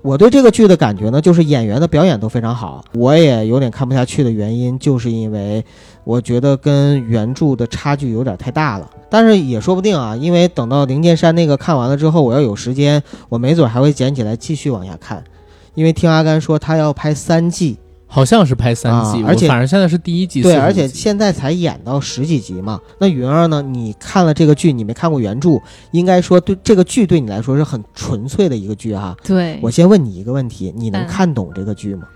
[0.00, 2.82] 我对这个剧的感觉呢，就是演员的表演都非常好。
[2.94, 5.62] 我也有点看不下去的原因，就是因为
[6.04, 8.88] 我觉得跟原著的差距有点太大了。
[9.10, 15.22] 但是也说不定啊，因为等到灵剑山那个看完了之后，我要有时间，我没准还会捡起来继续往下看。
[15.74, 22.80] 因为听阿甘说他要拍三季，好像是拍三季，啊而且反正现在是第一季，对，而且现在才演到十几集嘛。
[22.98, 23.60] 那云儿呢？
[23.60, 25.60] 你看了这个剧，你没看过原著，
[25.90, 29.16] 应该说对这个剧对你来说是很纯粹的一个剧哈。
[29.24, 32.06] 对，我先问你一个问题，你能嗯看懂这个剧吗？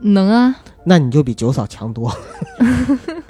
[0.00, 0.54] 能啊。
[0.84, 2.10] 那你就比九嫂强多。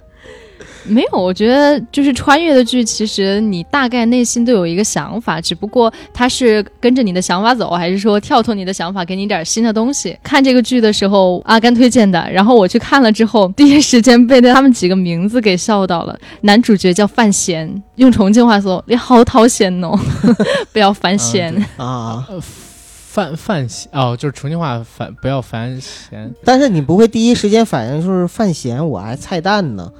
[0.84, 10.18] 没有，我觉得就是穿越的剧，其实你大概内心都有一个想法，只不过它是跟着你的想法走，还是说跳脱你的想法，给你点新的东西。
[10.22, 16.18] 看这个剧的时候，阿甘推荐的，然后我去看了之后，第一时间被他们几个名字给笑到了。
[16.42, 19.98] 男主角叫范闲，用重庆话说， 你好讨嫌哦，
[20.72, 21.54] 不要烦闲。
[21.54, 29.90] 嗯啊，呃范范闲哦，就是重庆话烦不要烦闲但是你不会第一时间反应就是范闲，我还菜蛋呢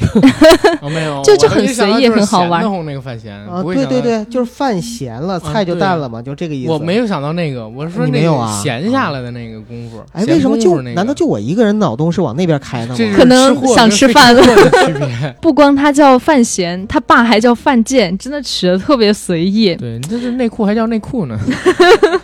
[0.82, 6.70] 哦，没有， 就就很随意很好玩那个范闲对对对，就是饭咸了，菜就淡了嘛，就这个意思。
[6.70, 10.02] 我没有想到那个，我是说你那个没有啊闲下来的那个功夫。
[10.12, 13.14] 哎，为什么就难道就我一个人脑洞是往那边开的吗？
[13.16, 14.42] 可能想吃饭了
[14.86, 15.34] 区别？
[15.40, 19.74] 不光他叫范闲，他爸还叫范建，真的取的特别随意。
[19.76, 21.38] 对，你这是内裤还叫内裤呢？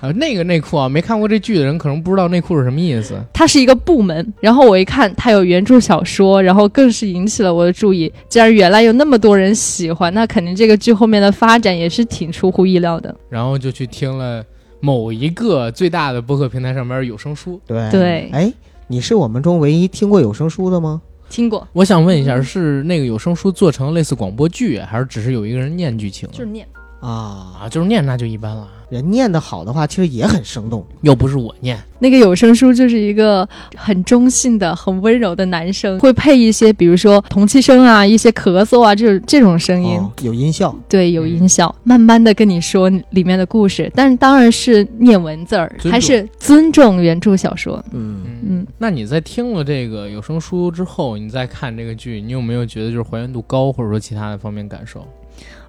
[0.01, 3.15] 啊，那个内裤啊，没看过这剧的人可能不知道内裤是什么意思。
[3.33, 8.13] 它是一个部门，然后我一看它有原著小说，然后更是引起了我的注意。
[8.29, 13.15] 既然原来有那么多人喜欢，那肯定这个剧后面的发展也是挺出乎意料的。
[13.29, 14.45] 然后就去听了
[14.81, 17.61] 某一个最大的播客平台上面有声书。
[17.67, 18.53] 对对哎，
[18.89, 21.01] 你是我们中唯一听过有声书的吗？
[21.31, 26.33] 听过，我想问一下，是那个有声书做成类似广播剧，还是只是有一个人念剧情啊？
[26.33, 26.67] 就是念。
[27.01, 30.85] 啊，啊，就是念那就一般了，人念得好的话，其实也很生动。
[31.01, 31.83] 又不是我念。
[31.99, 40.77] 那个有声书就是一个很中性的、很温柔的男生，会配一些比如说同期声啊、一些咳嗽啊这种这种声音，哦，有音效。
[40.91, 47.83] 对，有音效，慢慢的跟你说里面的故事，但是当然是念文字儿，还是尊重原著小说。
[47.93, 55.07] 嗯，嗯，那你在听了这个有声书之后，你再看这个剧，你有没有觉得就是还原度高，或者说其他的方面感受？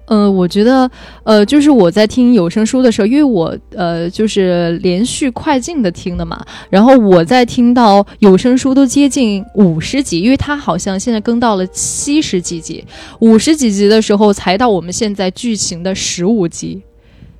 [0.06, 0.90] 呃，我觉得，
[1.22, 12.84] 呃，就是我在听有声书的时候，因为我呃就是连续快进的听的嘛，然后我在听到有声书都接近五十集，因为它好像现在更到了七十几集，
[13.20, 16.82] 五十几集的时候才到我们现在剧情的十五集，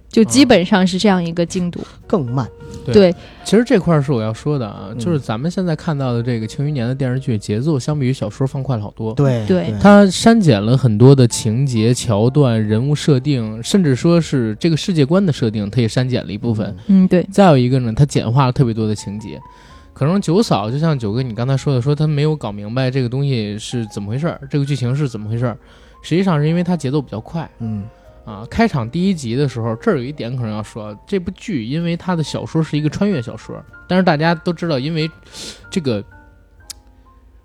[0.09, 1.81] 就基本上是这样一个进度。
[2.07, 2.49] 更慢。
[2.85, 9.13] 对对，其实这块儿是我要说的啊，嗯就是咱们现在看到的这个《庆余年》的电视剧节奏，相比于小说放快了好多。
[9.15, 16.77] 对对它删减了很多的情节、桥段、人物设定，甚至说是这个世界观的设定，它也删减了一部分。
[16.87, 19.41] 嗯，对，再有一个呢，它简化了特别多的情节。
[19.93, 25.57] 可能九嫂就像九哥你刚才说的，说他没有搞明白这个东西是怎么回事儿，这个剧情是怎么回事儿。
[26.03, 27.85] 实际上是因为它节奏比较快嗯
[28.25, 28.47] 啊。
[28.51, 35.11] 开场第一集的时候，这儿有一点可能要说，这部剧因为它的小说是一个穿越小说，但是大家都知道，因为
[35.71, 36.05] 这个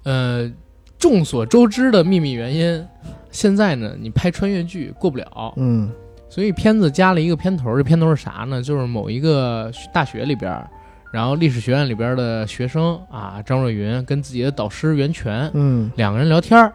[0.03, 0.51] 呃
[0.97, 2.85] 众所周知的秘密原因，
[3.31, 5.91] 现在呢你拍穿越剧过不了，嗯
[6.29, 8.61] 所以片子加了一个片头，这片头是啥呢？
[8.61, 10.63] 就是某一个大学里边，
[11.11, 16.71] 然后历史学院里边的学生啊，张若昀跟自己的导师袁泉嗯两个人聊天儿，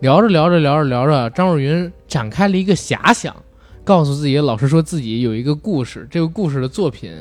[0.00, 3.34] 聊着聊着聊着聊着，张若昀展开了一个遐想，
[3.82, 7.12] 告诉自己老师说自己有一个故事，这个故事的作品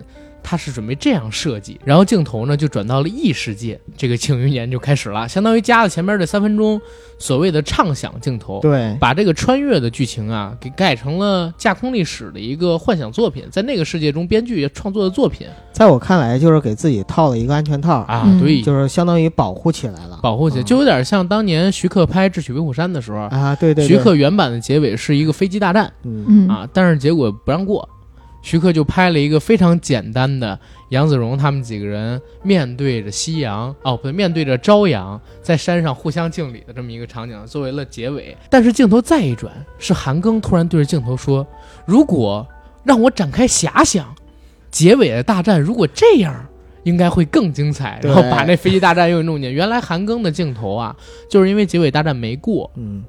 [0.47, 6.79] 他是准备这样设计，然后镜头呢就转到了异世界，这个庆余年就开始了，相当于加了前面这三分钟
[7.17, 15.47] 所谓的畅想镜头，对，把这个穿越的剧情啊给改成了架空历史的一个幻想作品，在那个世界中编剧创作的作品。
[15.71, 18.39] 在我看来就是给自己套了一个安全套，啊，嗯。
[18.39, 20.19] 对，就是相当于保护起来了。
[20.21, 20.65] 保护起来，嗯。
[20.65, 25.91] 就有点像当年徐克拍《智取威虎山》的时候，啊，对对对，徐克原版的结尾是一个飞机大战。
[26.03, 26.25] 嗯。
[26.27, 26.47] 嗯。
[26.47, 27.87] 啊，但是结果不让过，
[28.45, 30.57] 徐克就拍了一个非常简单的
[30.89, 38.37] 杨子荣他们几个人面对着夕阳，哦不对，面对着朝阳，在山上互相敬礼的这么一个场景作为了结尾。
[38.47, 41.45] 但是镜头再一转，是韩庚突然对着镜头说
[41.87, 42.47] ：“如果
[42.83, 44.13] 让我展开遐想，
[44.69, 46.45] 结尾的大战如果这样。”
[46.85, 49.51] 应该会更精彩，然后把那飞机大战又弄进。
[49.51, 50.95] 原来韩庚的镜头啊，
[51.27, 53.03] 就是因为结尾大战没过，嗯，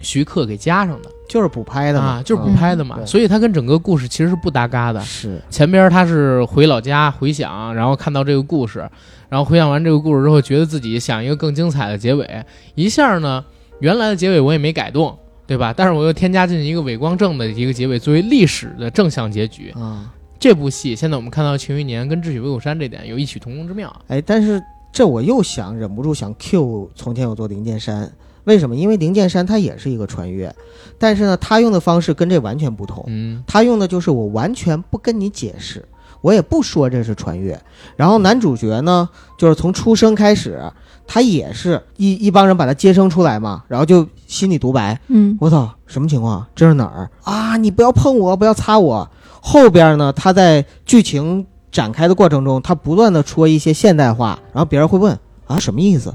[0.00, 5.00] 徐克给加上的就是补拍的嘛，啊，就是补嗯拍的嘛，对所以他跟整个故事其实是不搭嘎的。
[5.02, 8.80] 是前边他是回老家回想，然后看到这个故事，
[9.28, 13.44] 然后回想完这个故事之后，觉得自己想一个更精彩的结尾，一下呢，
[13.80, 15.72] 原来的结尾我也没改动，对吧？
[15.76, 19.70] 但是我又添加进一个伪光正的一个结尾，作为历史的正向结局。
[19.76, 23.94] 啊，这部戏现在我们看到《庆余年》跟《智取威虎山》这点有异曲同工之妙。
[24.08, 24.60] 哎，但是
[24.92, 28.12] 这我又想忍不住想 Q 从前有座灵剑山，
[28.44, 28.74] 为什么？
[28.74, 30.54] 因为灵剑山它也是一个穿越，
[30.98, 33.04] 但是呢，他用的方式跟这完全不同。
[33.06, 35.86] 嗯他用的就是我完全不跟你解释，
[36.20, 37.60] 我也不说这是穿越。
[37.96, 40.60] 然后男主角呢，就是从出生开始，
[41.06, 46.44] 他也是一一帮人把他接生出来嘛，然后就心里独白：嗯我操，什么情况？
[46.54, 47.56] 这是哪儿啊？
[47.56, 49.08] 你不要碰我，不要擦我。
[49.40, 56.14] 后边呢，他在剧情展开的过程中，他不断的说一些现代化，然后别人会问啊什么意思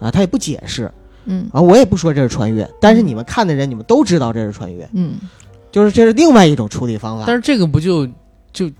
[0.00, 0.90] 啊，他也不解释
[1.24, 5.16] 嗯啊，我也不说这是穿越，但是你们看的人，你们都知道这是穿越，嗯
[5.72, 7.24] 就是这是另外一种处理方法。
[7.26, 8.08] 但是这个不就
[8.52, 8.70] 就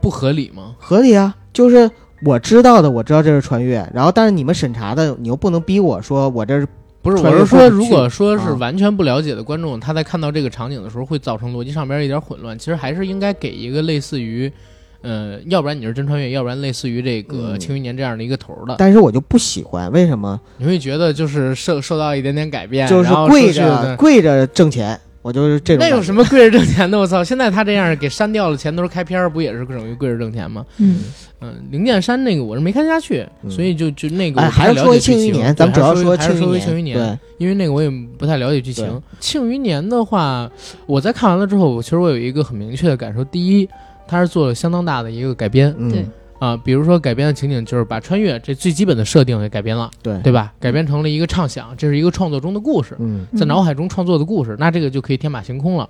[0.00, 0.74] 不合理吗？
[0.78, 1.90] 合理啊，就是
[2.24, 6.66] 我知道的，我知道这是穿越，然后但是你们审查的，你又不能逼我说我这是
[7.02, 12.58] 不是，穿我是说，如果说是啊完全不了解的观众，他在看到这个场景的时候，会造成逻辑上边一点混乱。
[12.58, 14.52] 其实还是应该给一个类似于，
[15.02, 20.40] 呃，要不然你是真穿越，要不然类似于这个《嗯庆余年》这样的一个头儿的，但是我就不喜欢，为什么？
[20.58, 25.84] 你会觉得就是受受到一点点改变，就是跪着跪着挣钱，我就是这种。
[25.84, 26.14] 那有什？
[26.14, 26.98] 么跪着挣钱的？
[26.98, 27.24] 我操！
[27.24, 30.64] 现在他这样给删掉了，前头开篇儿不也是等于跪着挣钱吗？
[30.78, 31.04] 嗯
[31.42, 36.36] 嗯，灵剑山那个我是没看下去，嗯所以就就那个我哎，还是说庆余年，咱们主要说庆
[36.76, 39.00] 余年，对，因为那个我也不太了解剧情。
[39.18, 40.50] 庆余年的话，
[40.84, 43.66] 我在看完了之后，我其实我有一个很明确的感受：第一，
[44.10, 45.72] 它是做了相当大的一个改编。
[45.78, 46.04] 嗯，对。
[46.40, 50.18] 啊，比如说改编的情景就是把穿越这最基本的设定给改编了，对。
[50.22, 50.52] 对吧？
[50.58, 53.26] 改编成了一个畅想，这是一个创作中的故事，嗯。
[53.36, 55.88] 在脑海中创作的故事，那这个就可以天马行空了。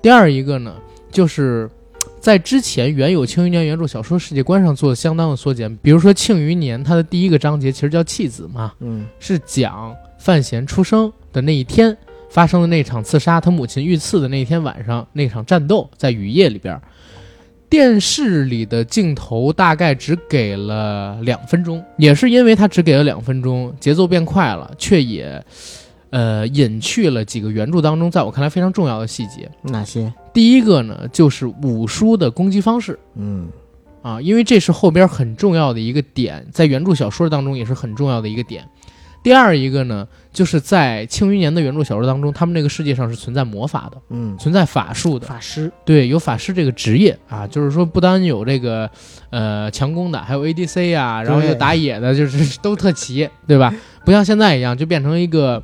[0.00, 0.72] 第二一个呢，
[1.10, 1.68] 就是
[2.20, 9.04] 在之前原有《庆余年》原著小说世界观上做了相当的缩减，比如说《庆余年》它的第一个章节其实叫弃子嘛，嗯。
[9.18, 11.96] 是讲范闲出生的那一天
[12.30, 16.80] 发生的那场刺杀，他母亲遇刺的那天晚上那场战斗，在雨夜里边儿。
[17.70, 25.44] 电视里的镜头大概只给了两分钟，也是因为它只给了两分钟，节奏变快了，却也，
[26.10, 29.50] 呃，隐去了几个原著当中在我看来非常重要的细节。
[29.62, 30.12] 哪些？
[30.32, 32.98] 第一个呢，就是五叔的攻击方式。
[33.16, 33.48] 嗯
[34.00, 38.64] 啊，因为这是后边很重要的一个点，在原著小说当中也是很重要的一个点。
[39.22, 40.06] 第二一个呢，
[40.38, 48.88] 就是在《庆余年》的原著小说当中，他们这个世界上是存在魔法的，嗯，存在法术的，法师，对，有法师这个职业啊，就是说不单有这个
[49.30, 53.74] 呃强攻的，还有 ADC 啊，然后有打野的，就是都特齐，对吧？
[54.06, 55.60] 不像现在一样，就变成一个，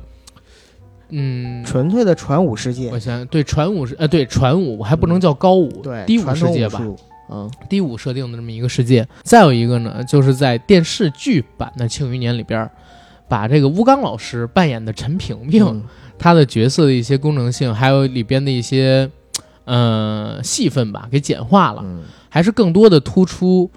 [1.07, 2.89] 嗯，纯粹的传武世界。
[2.89, 6.81] 我，想对传武是呃对传武，还不能叫高武，对，低武世界吧，
[7.31, 7.49] 嗯。
[7.69, 9.07] 低武设定的这么一个世界。
[9.23, 12.69] 再有一个呢，就是在电视剧版的《庆余年》里边儿，
[13.27, 15.83] 把这个吴刚老师扮演的陈萍萍，嗯
[16.17, 19.09] 他的角色的一些功能性，还有里边的一些
[19.65, 23.69] 呃戏份吧，给简化了，嗯还是更多的突出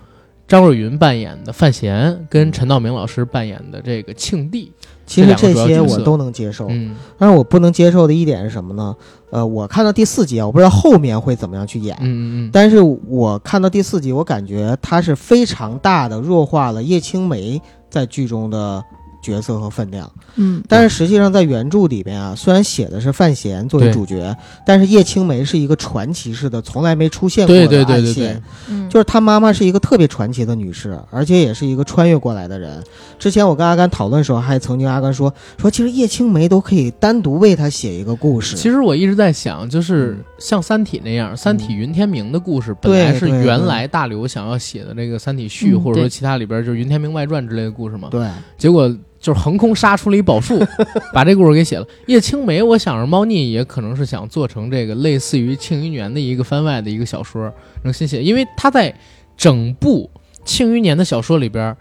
[0.47, 4.73] 张若昀扮演的范闲跟陈道明老师扮演的这个庆帝。
[5.05, 8.95] 其实这些我都能接受，嗯但是我不能接受的一点是什么呢？
[9.31, 18.85] 呃，我看到第四集啊，我不知道后面会怎么样去演，嗯嗯嗯，但是我看到第四集，我感觉他是非常大的弱化了叶青梅在剧中的
[19.23, 20.11] 角色和分量。
[20.37, 28.35] 嗯但是实际上在原著里边啊，虽然写的是范闲作为主角，但是叶青梅是一个传奇式的，从来没出现过对的对对对暗线。
[28.35, 32.83] 对，嗯，就是她妈妈是一个特别传奇的女士，而且也是一个穿越过来的人。
[33.19, 38.57] 之前我跟阿甘讨论的时候，还曾经阿甘说说，其实叶青梅都可以单独为她写一个故事。
[38.57, 48.09] 其实我一直在想，就是嗯像《三体》那样，《三体》云天明的故事本来是原来大刘想要写的那个《三体续》嗯或者说其他里边就是云天明外传之类的故事嘛。
[48.11, 50.59] 对，结果就是横空杀出了一宝树，
[51.13, 51.87] 把这故事给写了。
[52.07, 58.95] 叶青梅，我想着猫腻也可能是想做成这个类似于《庆余年》的一个番外的一个小说，能新写，因为他在
[59.37, 60.09] 整部
[60.45, 61.77] 《庆余年》的小说里边，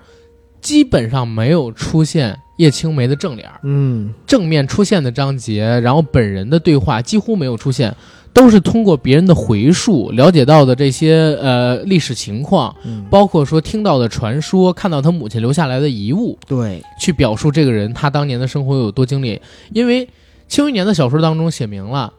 [0.61, 7.95] 基本上没有出现叶青梅的正脸，嗯，正面出现的章节，然后本人的对话几乎没有出现。
[8.37, 13.03] 都是通过别人的回述了解到的这些呃历史情况，嗯。
[13.09, 19.41] 包括说听到的传说，看到他母亲留下来的遗物，对，去表述这个人他当年的生活有多经历。
[19.73, 20.05] 因为
[20.47, 22.13] 《庆余年》的小说当中写明了，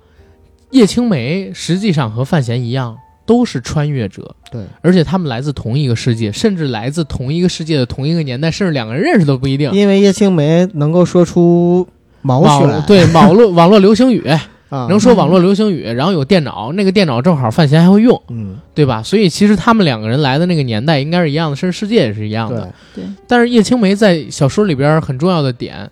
[0.70, 9.70] 叶青梅实际上和范闲一样，都是穿越者，对，而且他们来自同一个世界，甚至来自同一个世界的同一个年代，甚至两个人认识都不一定。
[9.70, 11.86] 因为叶青梅能够说出
[12.22, 14.24] 毛网选，对网络网络流行语
[14.68, 19.02] 啊，能说网络流行语，然后有电脑，那个电脑正好范闲还会用，嗯，对吧？
[19.02, 22.72] 所以其实他们两个人来的那个年代应该是一样的，甚至世界也是一样的。
[22.94, 25.90] 对，对，但是叶青梅在小说里边很重要的点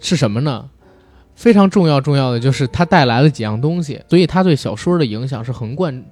[0.00, 0.64] 是什么呢？
[1.34, 6.04] 非常重要重要的就是他带来了几样东西，所以他对小说的影响是横贯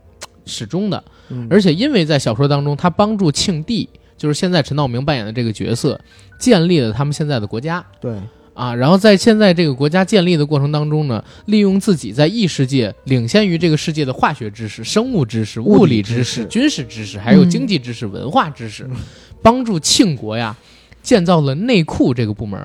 [0.46, 1.04] 始终的。
[1.28, 6.00] 嗯而且因为在小说当中，他帮助庆帝，就是现在陈道明扮演的这个角色，
[6.40, 8.18] 建立了他们现在的国家对，
[8.58, 8.74] 啊。
[8.74, 18.96] 然后在现在这个国家建立的过程当中呢，利用自己在异世界领先于这个世界的化学知识、生物知识、物物理理知识、军事知识，还有嗯经济知识、文化知识嗯，
[19.40, 20.56] 帮助庆国呀
[21.02, 22.60] 建造了内库这个部门。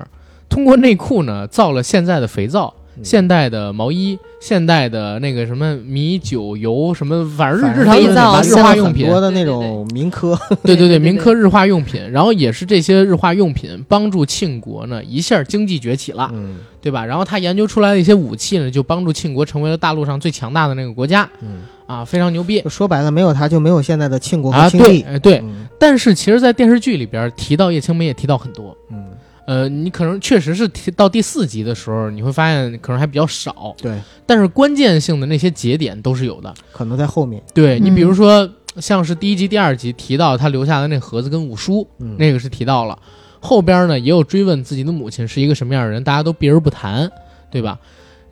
[0.48, 9.06] 通过内库呢，造了现在的肥皂、嗯现代的毛衣、现代的那个什么米酒油什么，反正日日常日化用品。
[9.06, 16.56] 很，多的那种民科，对对对，民科日化用品，然后也是这些日化用品帮助庆国呢一下经济崛起了，嗯。
[16.84, 17.02] 对吧？
[17.02, 22.62] 然后他研究出来的一些武器呢，就帮助庆国成为了大陆上最强大的那个国家嗯，啊，非常牛逼。
[22.68, 24.68] 说白了，没有他就没有现在的庆国和啊！
[24.68, 25.38] 对，庆帝，哎对。
[25.38, 25.66] 嗯。
[25.78, 29.02] 但是其实，在电视剧里边提到叶青梅也提到很多，嗯，
[29.46, 36.52] 呃，你可能确实是提到第四集的时候，你会发现可能还比较少，对，但是关键性的那些节点都是有的。
[36.72, 42.98] 可能在后面，对你，比如嗯说像是第一集、第二集提到他留下的那盒子跟五叔，嗯，那个是提到了。
[43.40, 47.10] 后边呢也有追问自己的母亲是一个什么样的人，大家都避而不谈，
[47.50, 47.78] 对吧？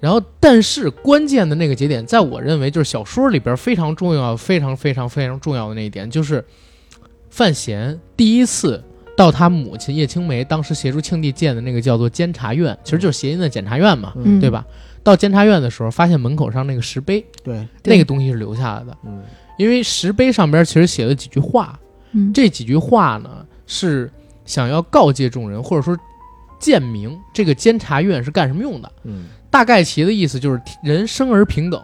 [0.01, 6.45] 然后，但是关键的那个节点，在我认为就是小说里边非常重要、非常非常非常重要的那一点，就是
[7.31, 8.83] 范闲第一次
[9.23, 14.41] 到他母亲叶青梅当时协助庆帝建的那个叫做监察院，其实就是谐音的检察院嘛，嗯。
[14.41, 14.67] 对吧？
[15.05, 19.23] 到监察院的时候，发现门口上那个石碑，对，那个东西是留下来的，嗯。
[19.59, 21.79] 因为石碑上边其实写了几句话，
[22.11, 24.11] 嗯，这几句话呢，是
[24.45, 25.97] 想要告诫众人，或者说
[26.59, 28.93] 建明这个监察院是干什么用的。
[29.05, 29.27] 嗯。
[29.51, 31.81] 大概其的意思就是，人生而平等，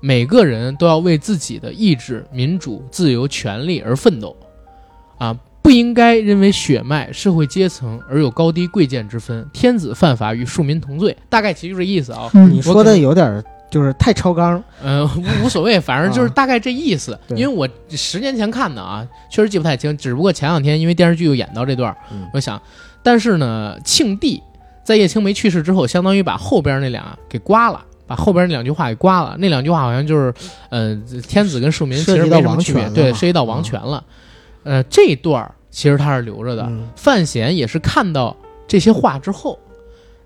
[0.00, 4.36] 每个人都要为自己的意志、民主、自由、权利而奋斗，
[5.18, 5.36] 啊，
[5.70, 9.48] 不应该认为血脉、社会阶层而有高低贵贱之分。
[9.52, 12.28] 天子犯法与庶民同罪，大概其就这意思啊。
[12.34, 17.16] 嗯你说的有点儿就是太超纲，呃，无无所谓，反正就是啊大概这意思。
[17.28, 19.96] 对因为我十年前看的啊，确实记不太清。
[19.96, 21.96] 只不过前两天因为电视剧又演到这段
[22.34, 22.60] 我想，
[23.00, 24.42] 但是呢，庆帝
[24.82, 27.80] 在叶青梅去世之后，相当于把后边那俩给刮了。
[28.08, 30.34] 把后边那两句话给刮了，那两句话好像就是，
[30.70, 34.04] 呃，天子跟庶民其实涉及到王没什么区别，对，权了嘛涉及到王权了。
[34.64, 36.64] 呃，这段儿其实他是留着的。
[36.64, 39.58] 嗯范闲也是看到这些话之后，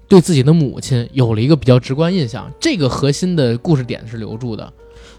[0.08, 4.72] 对自己的母亲有了一个比较直观印象，这个核心的故事点是留住的。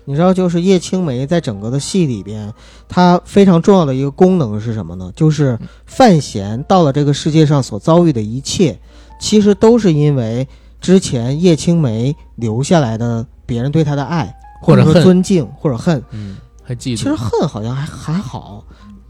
[0.07, 2.53] 你知道，就是叶青梅在整个的戏里边，
[2.88, 5.11] 她非常重要的一个功能是什么呢？
[5.15, 5.57] 就是
[5.88, 8.77] 范闲到了这个世界上所遭遇的一切，
[9.19, 10.47] 其实都是因为
[10.79, 16.03] 之前叶青梅留下来的别人对他的爱，或者恨尊敬，或者恨。
[16.11, 16.97] 嗯，还记得。
[16.97, 18.63] 其实恨好像还还好，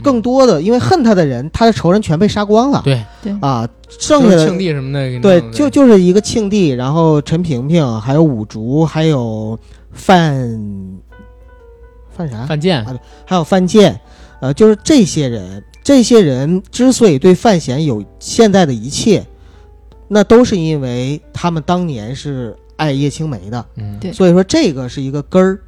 [0.06, 2.82] 更多的因为恨他的人，他的仇人全被杀光了。
[2.84, 3.04] 对。
[3.24, 9.58] 对，啊，剩下的庆帝什么的对，就就是一个庆帝，然后陈萍萍，还有五竹，还有
[9.92, 10.60] 范
[12.16, 12.46] 范啥？
[12.46, 12.86] 范建。
[12.86, 14.00] 啊还有范建，
[14.42, 19.26] 呃，就是这些人，这些人之所以对范闲有现在的一切，
[20.08, 24.14] 那都是因为他们当年是爱叶青梅的，嗯，对。
[24.14, 25.60] 所以说这个是一个根儿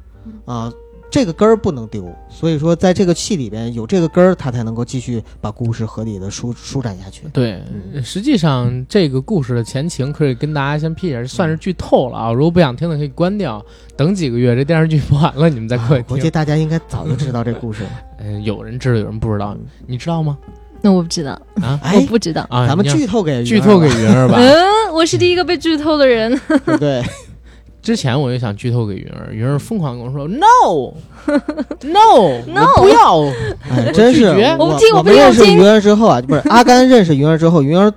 [0.44, 0.72] 啊。
[1.10, 7.22] 这个根儿不能丢，所以说在这个戏里边有这个根儿，他才能够继续把故事合理的舒舒展下去。
[7.32, 7.62] 对，
[7.94, 12.32] 嗯实际上这个故事的前情可以跟大家先辟一下，算是剧透了啊。
[12.32, 13.64] 如果不想听的可以关掉，
[13.96, 16.16] 等几个月这电视剧播完了，你们再过来听。
[16.16, 17.90] 估计大家应该早就知道这故事了。
[18.18, 20.36] 嗯， 有人知道，有人不知道，你知道吗？
[20.80, 22.46] 那我不知道，啊哎我，不知道。
[22.50, 24.36] 啊，咱们剧透给剧透给云云儿吧。
[24.38, 26.30] 嗯，我是第一个被剧透的人。
[26.46, 27.02] 对不对？
[27.88, 30.92] 之前我就想剧透给云儿，云儿疯狂跟我说 no
[31.88, 33.22] no No 我不要，
[33.72, 37.90] 哎，真是我我不听我不们认识云儿之后啊，不是阿甘认识云儿之后，云儿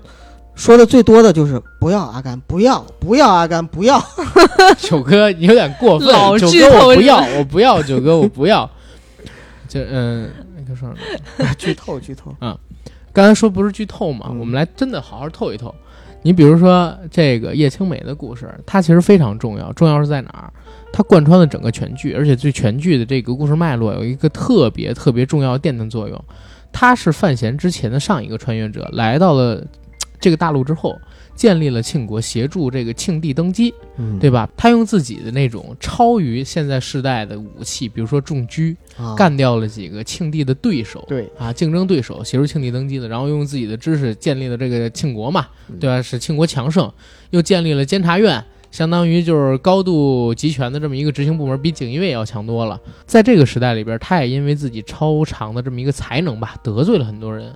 [0.55, 4.01] 说的最多的就是不要阿甘，不要不要阿甘，不要。
[4.79, 8.69] 九哥你有点过分老，九剧透是哥我不要，我不要，九哥我不要。
[9.67, 10.95] 这嗯，那个说什
[11.43, 11.53] 么？
[11.57, 12.57] 剧透剧透啊，
[13.11, 15.75] 刚才说不是剧透嘛，嗯我们来真的好好透一透。
[16.23, 20.53] 你比如说这个叶青美的故事，它其实非常重要，重要是在哪儿？
[20.93, 26.23] 它贯穿了整个全剧，而且对全剧的这个故事脉络有一个特别特别重要的奠定作用。
[26.71, 29.65] 他是范闲之前的上一个穿越者，来到了
[30.19, 30.97] 这个大陆之后，
[31.35, 34.49] 建立了庆国，协助这个庆帝登基，嗯，对吧？
[34.55, 46.01] 他用自己的那种超于现在世代的武器，比如说重狙，啊干掉了几个庆帝的对手，对啊，竞争对手，协助庆帝登基的，然后用自己的知识建立了这个庆国嘛，嗯对吧？
[46.01, 46.91] 使庆国强盛，
[47.31, 52.79] 又建立了监察院，相当于就是高度集权的这么一个执行部门，比锦衣卫要强多了。
[53.05, 57.51] 在这个时代里边，他也因为自己超长的这么一个才能吧，得罪了很多人。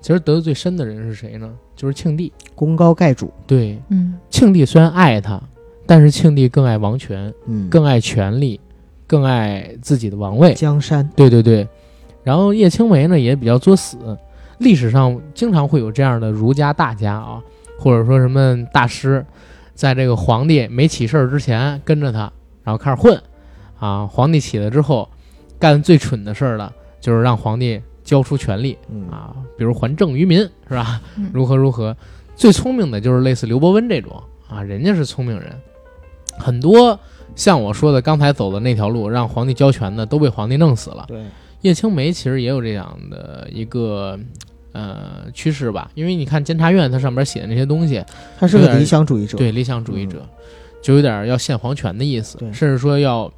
[0.00, 1.52] 其实得罪最深的人是谁呢？
[1.76, 2.32] 就是庆帝。
[2.54, 4.14] 功高盖主，对，嗯。
[4.28, 5.40] 庆帝虽然爱他，
[5.86, 8.60] 但是庆帝更爱王权，嗯，更爱权力，
[9.06, 10.54] 更爱自己的王位。
[10.54, 11.66] 江山，对对对，
[12.22, 13.96] 然后叶青梅呢也比较作死，
[14.58, 17.42] 历史上经常会有这样的儒家大家啊，
[17.78, 19.24] 或者说什么大师，
[19.74, 22.30] 在这个皇帝没起事儿之前跟着他，
[22.62, 23.20] 然后开始混，
[23.78, 25.08] 啊，皇帝起来之后，
[25.58, 27.80] 干最蠢的事儿了，就是让皇帝
[28.10, 29.08] 交出权力嗯。
[29.08, 31.00] 啊，比如还政于民，是吧？
[31.16, 31.30] 嗯？
[31.32, 31.96] 如何如何？
[32.34, 35.54] 最聪明的就是类似刘伯温这种啊，人家是聪明人，
[36.38, 36.98] 很多
[37.36, 41.04] 像我说的刚才走的那条路，让皇帝交权的都被皇帝弄死了。
[41.06, 41.24] 对，
[41.60, 44.18] 叶青梅其实也有这样的一个
[44.72, 48.02] 呃趋势吧，因为你看监察院它上面写的那些东西，
[48.38, 50.26] 他是个理想主义者，对理想主义者，
[50.82, 53.30] 就有点要献皇权的意思，甚至说要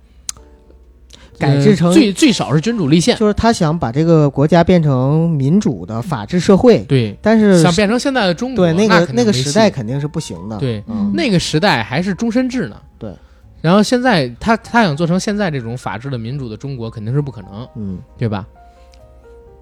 [1.39, 13.13] 改制成呃最最少是君主立宪，就是他想把这个国家变成民主的法治社会，对，但是想变成现在的中国，对那个那个时代肯定是不行的，对嗯，那个时代还是终身制呢，对。
[13.61, 17.69] 然后现在他他想做成现在这种法治的民主的中国，肯定是不可能。
[17.77, 17.99] 嗯。
[18.19, 18.45] 对吧？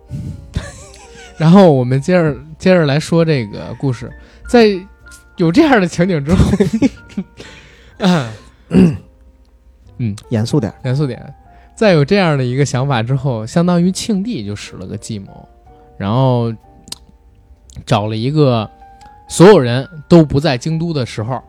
[1.37, 4.11] 然后我们接着接着来说这个故事，
[4.49, 4.69] 在
[5.37, 6.51] 有这样的情景之后，
[9.99, 11.35] 嗯，严肃点，严肃点，
[11.81, 15.49] 在有这样的一个想法之后，相当于庆帝就使了个计谋，
[15.97, 16.53] 然后
[17.87, 18.69] 找了一个
[19.31, 21.43] 所有人都不在京都的时候，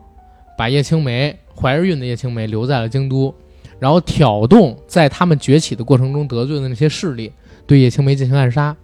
[0.56, 3.34] 把叶青梅怀着孕的叶青梅留在了京都，
[3.78, 7.30] 然后挑动在他们崛起的过程中得罪的那些势力，
[7.66, 8.74] 对叶青梅进行暗杀，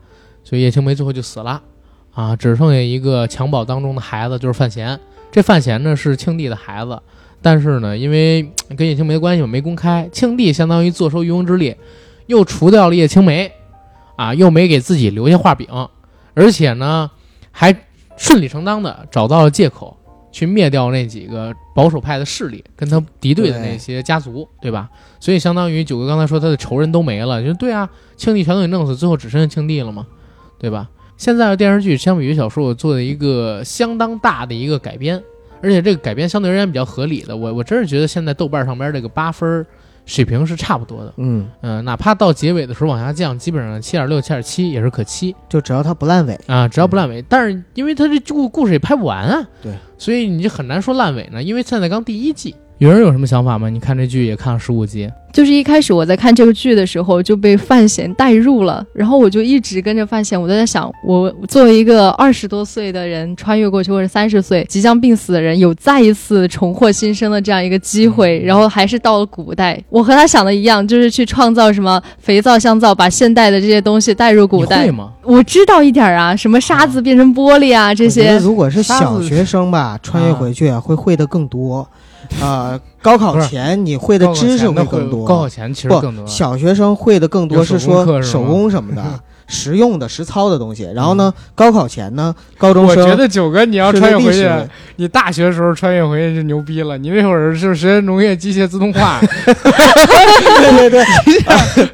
[0.45, 1.63] 所以叶青梅最后就死了，
[2.13, 5.01] 啊，只剩下一个襁褓当中的孩子，就是范闲。
[5.33, 7.01] 这范闲呢是庆帝的孩子，
[7.41, 11.75] 但是呢，因为跟叶青梅的关系没公开，庆帝相当于坐收渔翁之利，
[12.27, 13.53] 又除掉了叶青梅，
[14.17, 15.67] 啊，又没给自己留下画饼，
[16.35, 17.11] 而且呢，
[17.51, 17.75] 还
[18.17, 19.95] 顺理成章的找到了借口。
[20.31, 24.89] 去灭掉那几个保守派的势力，跟他敌对的那些家族，对吧？
[25.19, 30.07] 所以相当于九哥刚才说他的仇人都没了，就对啊，庆帝全都给弄死，最后只剩下庆帝了嘛，
[30.59, 30.91] 对吧？
[31.17, 35.21] 现在的电视剧相比于小说，我做的一个相当大的一个改编，
[35.63, 39.67] 而且这个改编相对而言比较合理的，我我真是觉得现在豆瓣上边这个八分儿
[40.07, 47.23] 水平是差不多的，嗯，嗯、哪怕到结尾的时候往下降，基本上七点六、七点七也是可期就只要它不烂尾，啊，只要不烂尾。
[47.29, 52.55] 但是因为它这故故事也拍不完啊，对，所以你就很难说烂尾呢，因为现在刚第一季。
[52.79, 53.69] 有人有什么想法吗？
[53.69, 74.87] 你看这剧也看了十五集，就是一开始我在看这个剧的时候就被范闲带入了，然后我就一直跟着范闲，我都在想，我作为一个二十多岁的人穿越过去，或者三十岁即将病死的人，有再一次重获新生的这样一个机会，然后还是到了古代，我和他想的一样，就是去创造什么肥皂、香皂，把现代的这些东西带入古代。
[74.93, 75.13] 吗？
[75.25, 78.45] 我知道一点儿啊，什么沙子变成玻璃啊，这我觉得些。
[78.45, 81.87] 如果是小学生吧，穿越回去啊会会的更多，
[82.43, 86.27] 啊，高考前你会的知识会更多，高考前其实不更多。
[86.27, 89.03] 小学生会的更多是说手工什么的，
[89.49, 90.89] 实用的、实操的东西。
[90.95, 94.49] 然后呢，高考前呢，高中我觉得九哥你要穿越回去，
[94.97, 96.99] 你大学时候穿越回去就牛逼了。
[96.99, 101.05] 你那会儿是实验农业机械自动化， 对对对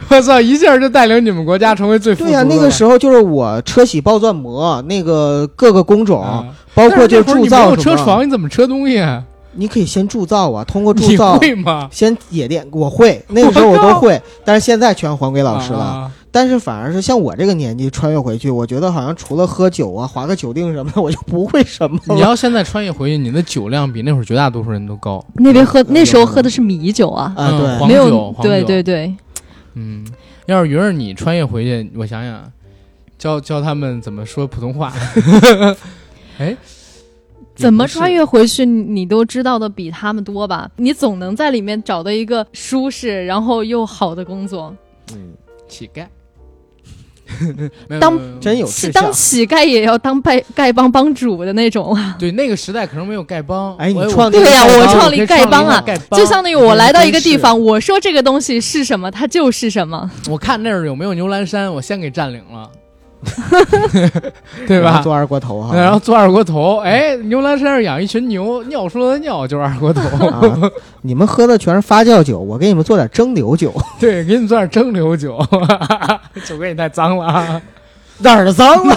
[0.09, 2.43] 我操，一下就带领你们国家成为最对呀。
[2.43, 9.23] 那个时候就是我车铣刨钻磨那个各个工种，啊包括就铸造什么，有车床，你怎么车东西啊？
[9.57, 11.89] 你可以先铸造啊，通过铸造会吗？
[11.93, 12.67] 先冶炼。
[12.73, 15.81] 我会，那个时候我都会， 但是现在全还给老师了。
[15.85, 22.15] 啊但是反而是像我这个年纪穿越回去，我觉得好像除了喝酒啊、划个酒定什么的，我就不会什么了。
[22.17, 25.25] 你要现在穿越回去，你的酒量比那会儿绝大多数人都高。
[25.35, 29.15] 那边喝那时候喝的是米酒啊，啊，嗯对，黄没有酒对对对，
[29.75, 30.05] 嗯，
[30.47, 32.51] 要是云儿你穿越回去，我想想，
[33.17, 34.93] 教教他们怎么说普通话。
[36.39, 36.57] 哎，
[37.55, 40.69] 怎么穿越回去你都知道的比他们多吧？
[40.77, 44.75] 你总能在里面找到一个舒适然后又好的工作。
[45.13, 45.33] 嗯，
[45.69, 46.07] 乞丐？
[47.99, 49.11] 当真有是当。
[49.11, 52.15] 乞丐也要当丐丐帮帮主的那种啊！
[52.21, 53.75] 对那个时代可能没有丐帮。
[53.77, 55.83] 哎你我创立对呀、我创立丐帮啊，
[56.13, 60.11] 就相当于我来到一个地方，我说这个东西是什么，它就是什么。
[60.29, 62.71] 我看那儿有没有牛栏山，我先给占领了，
[64.67, 65.01] 对吧？
[65.03, 70.03] 做二锅头哈，然后做二锅头，哎，牛栏山上养一群牛，尿出来的尿就是二锅头。
[70.27, 70.43] 啊，
[71.03, 75.39] 你们喝的全是发酵酒，我给你们做点蒸馏酒， 对，给你们做点蒸馏酒，
[76.45, 77.63] 酒给你太脏了啊！
[78.19, 78.97] 哪儿脏了？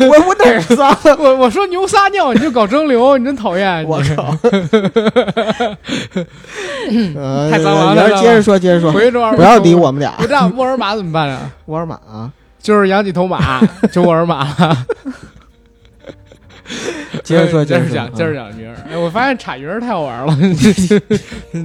[0.00, 1.16] 我我哪儿脏了？
[1.20, 3.86] 我我说牛撒尿你就搞蒸馏，你真讨厌！
[3.86, 4.34] 我你靠！
[7.16, 8.90] 呃，太脏了接着说，接着说，
[9.36, 10.14] 不要理我们俩。
[10.18, 11.48] 不这样，沃尔玛怎么办啊？
[11.66, 12.28] 沃尔玛啊，
[12.60, 14.76] 就是养几头马，就沃尔玛。
[17.24, 18.74] 接着说，着接着讲，接着讲鱼儿。
[18.90, 20.36] 哎，我发现插鱼儿太好玩了。
[20.36, 20.54] 你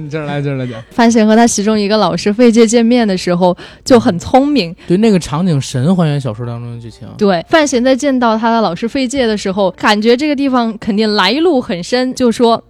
[0.08, 0.82] 接着来，接着来讲。
[0.90, 7.06] 范闲和他其中一个老师费介见面的时候就很聪明，对，那个场景神还原小说当中的剧情。
[7.18, 12.62] 对，范闲在见到他的老师费介的时候，感觉这个地方肯定来路很深，就说：“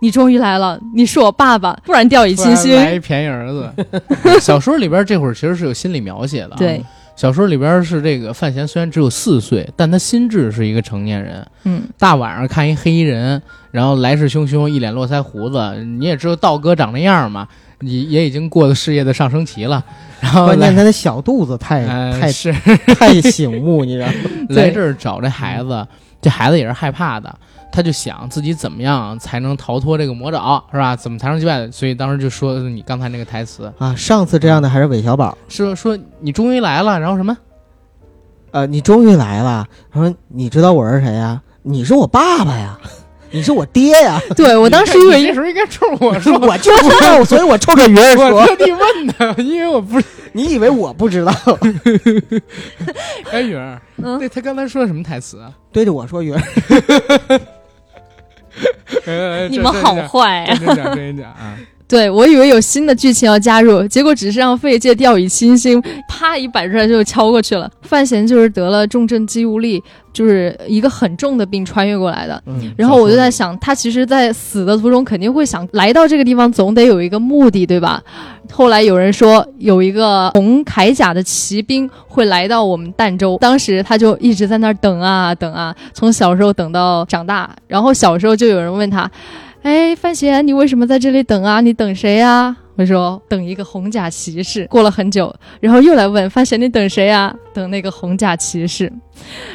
[0.00, 2.74] 你终于来了，你是我爸爸，不然掉以轻心。
[2.74, 3.70] 来一便宜儿子。
[4.40, 6.82] 小说里边这会儿其实是有心理描写的。”啊对，，
[7.18, 11.44] 小说里边是这个范闲虽然只有四岁，但他心智是一个成年人。
[11.64, 13.42] 嗯，大晚上看一黑衣人，
[13.72, 17.48] 然后来势汹汹，一脸络腮胡子，你也知道道哥长那样嘛，
[17.80, 19.84] 你也已经过了事业的上升期了。
[20.20, 22.52] 然后关键他的小肚子太太呃是
[22.94, 24.12] 太醒目，你知道吗？
[24.50, 25.84] 来这儿找这孩子，
[26.22, 27.36] 这孩子也是害怕的，
[27.70, 30.96] 他就想自己怎么样才能逃脱这个魔爪，是吧？
[30.96, 31.70] 怎么才能击败？
[31.70, 35.36] 所以当时就说你刚才那个台词，啊，上次这样的还是韦小宝。
[35.48, 37.36] 说说你终于来了，然后什么？
[38.50, 39.66] 呃，你终于来了。
[39.92, 41.40] 他说：“你知道我是谁呀？
[41.62, 42.78] 你是我爸爸呀，
[43.30, 44.18] 你是我爹呀。
[44.34, 48.46] 对我当时为那时候应该冲我说， 我就不知道，所以我冲着云儿我说。
[48.46, 49.06] 特地问
[49.36, 51.32] 的，因为我不是你以为我不知道？
[53.30, 55.52] 哎，云儿，嗯对他刚才说的什么台词啊？
[55.70, 56.40] 对着我说云儿。
[59.06, 60.54] 哎你们好坏啊！
[60.56, 61.56] 真真讲真讲啊！
[61.88, 67.70] 对我以为有新的剧情要加入，结果只是让费介掉以轻心，啪一摆出来就敲过去了。
[67.80, 69.82] 范闲就是得了重症肌无力，
[70.12, 72.42] 就是一个很重的病穿越过来的。
[72.46, 78.02] 嗯然后我就在想，他其实，在死的途中肯定会想，来到这个地方总得有一个目的，对吧？
[78.52, 87.50] 后来有人说，有一个红铠甲的骑兵会来到我们儋州，当时他就一直在那儿等啊等啊，从小时候等到长大。
[87.66, 89.10] 然后小时候就有人问他，
[89.62, 91.60] 哎，范闲，你为什么在这里等啊？
[91.60, 94.66] 你等谁呀、我说等一个红甲骑士。
[94.66, 98.90] 过了很久，然后又来问范闲，你等谁呀、等那个红甲骑士。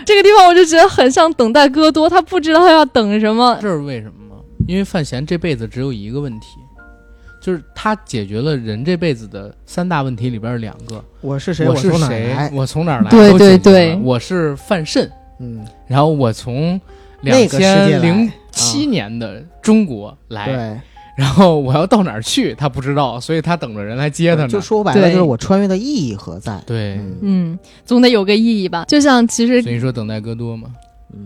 [0.05, 3.57] 这个地方我就觉得很像等待戈多，他不知道他要等什么。
[3.61, 4.41] 这是为什么吗？
[4.67, 6.57] 因为范闲这辈子只有一个问题，
[7.41, 11.67] 就是他解决了人这辈子的三大问题里边两个：我是谁？
[11.67, 12.51] 我是从哪儿谁来？？
[12.53, 13.09] 我从哪儿来？
[13.09, 16.79] 对对对我是范慎，嗯，然后我从
[17.21, 20.55] 两那个世界千零七年的中国来，对，
[21.17, 24.47] 然后我要到哪儿去，他不知道，所以他等着人来接他呢。
[24.47, 26.61] 就说白了，就是我穿越的意义何在？
[26.65, 28.85] 对，嗯嗯，总得有个意义吧。
[28.87, 30.69] 就像其实所以说等待戈多嘛。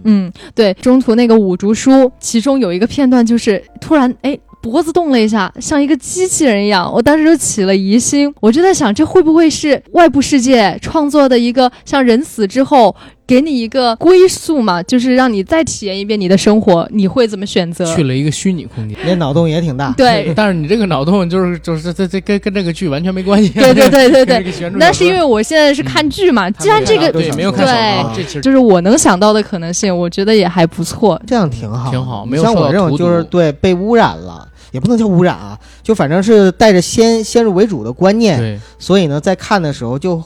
[0.04, 12.94] 嗯，对，中途那个五竹书，其中有一个片段就是突然哎脖子动了一下，像一个机器人一样，我当时就起了疑心，我就在想，这会不会是外部世界创作的一个像人死之后
[13.28, 17.86] 给你一个归宿嘛，就是让你再体验一遍你的生活，你会怎么选择？
[17.94, 18.98] 去了一个虚拟空间。
[19.06, 19.94] 那脑洞也挺大。
[19.98, 20.32] 对。
[20.34, 23.50] 但是你这个脑洞就是就是这这跟跟这个剧完全没关系。
[23.50, 31.22] 对对对对对，那是因为我现在是看剧嘛，既然这个对没有看小说，对这其实就是我能想到的可能性，我觉得也还不错。
[31.28, 40.24] 这样挺好，挺好没有像我这种就是对被污染了，也不能叫污染啊，就反正是带着先先入为主的观念，对所以呢，在看的时候就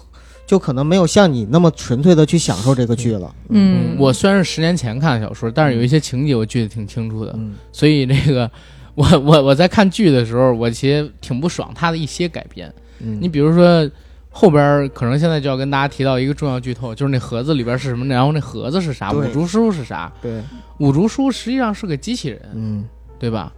[0.51, 3.33] 就可能没有像你那么纯粹的去享受这个剧了。
[3.47, 8.51] 嗯，我虽然是十年前看的小说，但是有一些情节我记得挺清楚的，嗯所以这个
[8.93, 12.69] 我我我在看剧的时候，我其实挺不爽他的一些改编。
[12.99, 13.89] 嗯，你比如说
[14.29, 20.11] 后边儿可能现在就要跟大家提到一个重要剧透，就是那盒子里边是什么，然后那盒子是啥，五竹叔是啥？
[20.21, 20.43] 对，
[20.79, 22.83] 五竹叔实际上是个机器人，嗯
[23.17, 23.53] 对吧？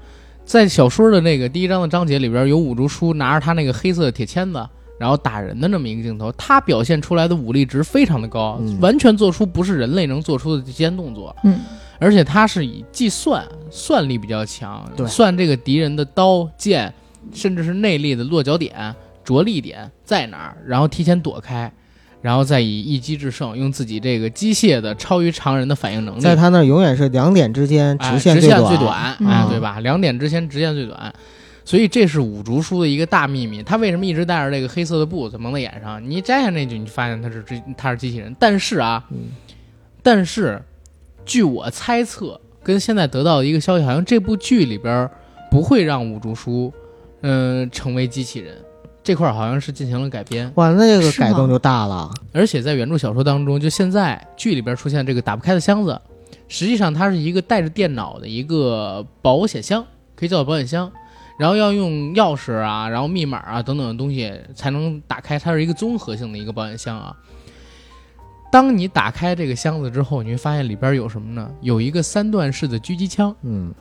[0.46, 4.64] 在小说的那个第一章的章节里边，有五竹叔拿着他那个黑色的铁签子，
[5.04, 8.80] 然后打人的那么一个镜头，他表现出来的武力值非常的高，嗯。
[8.80, 11.60] 完全做出不是人类能做出的极限动作，嗯。
[12.00, 15.06] 而且他是以计算算力比较强，对。
[15.06, 16.94] 算这个敌人的刀剑，
[17.34, 18.96] 甚至是内力的落脚点、
[19.26, 21.70] 着力点在哪儿，然后提前躲开。
[22.22, 29.50] 然后再以一击制胜，用自己这个机械的超于常人的反应能力，在他那儿永远是两点之间哎直线直线，最短，哎，嗯。
[29.50, 29.82] 对吧？
[29.82, 31.14] 两点之间直线最短，
[31.66, 33.64] 所以这是五竹叔的一个大秘密。
[33.64, 36.04] 他为什么一直带着这个黑色的布在蒙在眼上？
[36.10, 38.36] 你一摘下那句，你就发现他是机他是机器人。
[38.40, 39.18] 但是啊，嗯
[40.02, 40.62] 但是
[41.26, 45.10] 据我猜测，跟现在得到的一个消息，好像这部剧里边
[45.50, 46.74] 不会让五竹叔，
[47.22, 48.56] 嗯、成为机器人。
[49.02, 52.10] 这块儿好像是进行了改编，哇，那这个改动就大了。
[52.32, 56.00] 而且在原著小说当中，就现在剧里边出现这个打不开的箱子，
[56.48, 59.86] 实际上它是一个带着电脑的一个保险箱，
[60.16, 60.90] 可以叫做保险箱。
[61.38, 67.16] 然后要用钥匙啊，然后密码啊等等的东西才能打开，它是一个综合性的一个保险箱啊。
[68.52, 71.50] 当你打开这个箱子之后，你会发现里边有什么呢？
[71.62, 73.74] 有一个三段式的狙击枪，嗯，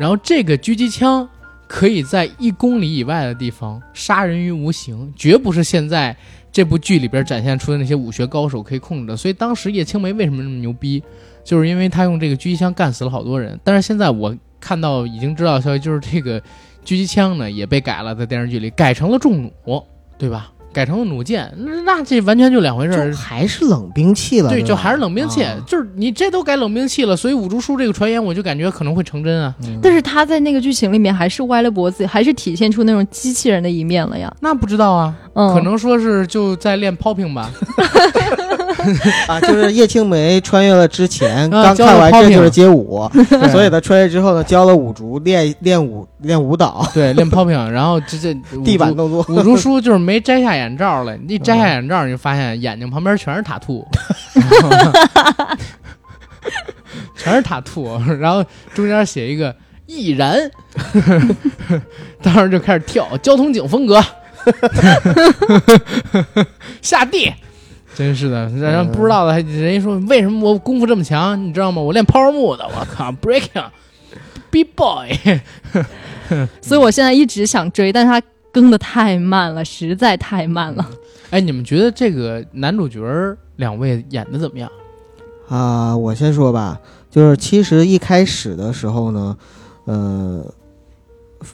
[0.00, 1.28] 然后这个狙击枪
[1.68, 6.16] 可以在一公里以外的地方杀人于无形，绝不是现在
[6.50, 9.16] 这部剧里边展现出的那些武学高手可以控制的。
[9.16, 11.00] 所以当时叶青梅为什么那么牛逼，
[11.44, 13.56] 就是因为他用这个狙击枪干死了好多人。
[13.62, 16.42] 但是现在我看到已经知道的消息，就是这个
[16.86, 19.84] 狙击枪呢也被改了，在电视剧里改成了重弩，
[20.16, 20.52] 对吧？
[20.72, 23.14] 改成了弩箭，那那这完全就两回事儿。
[23.14, 29.54] 还是冷兵器了，对，就还是冷兵器，啊就是你这都改冷兵器了，所以五竹叔这个传言，我就感觉可能会成真啊。
[29.62, 34.30] 嗯但是他在那个剧情里面还是歪了脖子，还是体现出那种机器人的一面了呀。
[34.40, 37.50] 那不知道啊，嗯，可能说是就在练 popping 吧。
[39.28, 43.48] 啊，就是叶青梅穿越了之前， 啊刚看完这就是街舞， 对。
[43.50, 48.34] 所以她穿越之后呢，教了五竹练练舞练舞蹈，对，练 popping，然后这这
[48.64, 49.24] 地板动作。
[49.28, 53.86] 五竹叔就是没摘下眼罩来，一摘下眼罩你就发现眼睛旁边全是塔兔，
[57.16, 59.54] 全是塔兔，然后中间写一个
[59.86, 60.38] 易然，
[62.22, 64.02] 当时就开始跳交通警风格，
[66.80, 67.32] 下地。
[67.96, 71.80] 真是的，让人不知道的还人家说为什么我功夫这么强，你知道吗？
[71.80, 75.08] 我练 power move 的，我靠， breaking，b boy，
[76.60, 78.20] 所以我现在一直想追，但是他
[78.52, 80.86] 更的太慢了，实在太慢了。
[81.30, 84.70] 哎，你们觉得这个男主角儿两位演的怎么样？
[85.48, 86.78] 啊，我先说吧，
[87.10, 89.36] 就是其实一开始的时候呢，
[89.86, 90.44] 呃，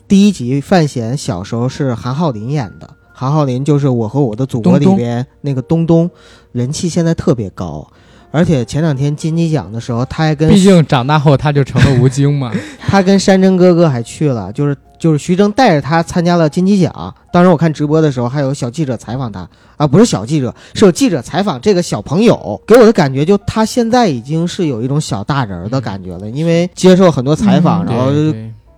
[0.09, 2.91] 第一集范闲小时候是韩浩林演的，
[3.23, 6.11] 韩浩林就是《我和我的祖国》里边那个东东，
[6.51, 7.87] 人气现在特别高，
[8.33, 12.51] 而且前两天金鸡奖的时候，他还跟毕竟长大后他就成了吴京嘛。
[12.89, 17.15] 他跟山珍哥哥还去了，就是就是徐峥带着他参加了金鸡奖。
[17.33, 28.11] 当时我看直播的时候，还有小记者采访他啊，不是小记者，是有记者采访这个小朋友，给我的感觉就他现在已经是有一种小大人儿的感觉了，因为接受很多采访，嗯然后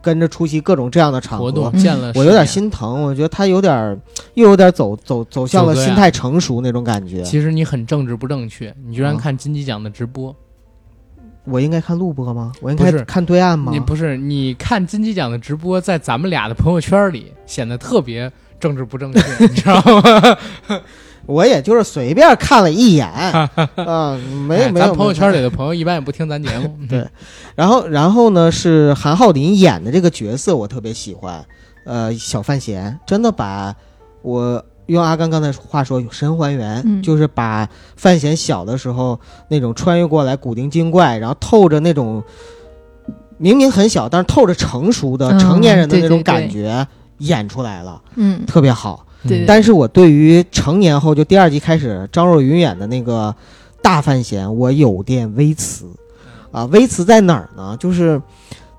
[0.05, 1.69] 跟着出席各种这样的场合活动。
[1.73, 2.45] 嗯见了，我有点。
[2.47, 3.99] 心疼，我觉得他有点儿
[4.35, 7.23] 又有点走走走向了心态成熟那种感觉。
[7.23, 10.37] 其实你很政治不正确，你居然啊看金鸡奖的直播，
[11.45, 12.53] 我应该看录播吗？
[12.61, 13.81] 我应该看对岸吗你？
[13.81, 18.31] 不是你看金鸡奖的直播，在咱们俩的朋友圈里显得特别
[18.61, 20.39] 政治不正确， 你知道吗？
[21.27, 24.87] 我也就是随便看了一眼啊，没有没有。
[24.87, 26.77] 咱朋友圈里的朋友一般也不听咱节目。
[26.89, 27.07] 对
[27.55, 31.45] 然后，然后呢是韩浩林演的这个角色，我特别喜欢。
[31.87, 33.75] 呃，小范闲真的把
[34.23, 42.23] 我用阿甘刚才话说神还原，嗯就是把范闲小的时候那种穿越过来古灵精怪，然后透着那种
[43.37, 46.87] 明明很小，但是透着成熟的嗯成年人的那种感觉
[47.19, 49.04] 演出来了，嗯，特别好。
[49.29, 53.35] 对但是我对于成年后就第二集开始张若昀演的那个
[53.83, 55.87] 大范闲，我有点微词，
[56.51, 57.77] 啊，微词在哪儿呢？
[57.79, 58.21] 就是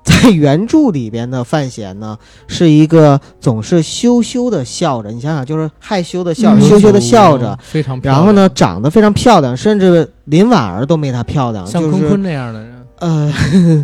[0.02, 2.16] 在原著里边的范闲呢，
[2.46, 6.68] 是一个总是羞羞的笑着，你想想，就是害羞的笑着，嗯。
[6.68, 8.16] 羞羞的笑着，非常漂亮。
[8.16, 13.32] 然后呢，长得非常漂亮，甚至林婉儿都没她漂亮，像坤坤那样的人，呃，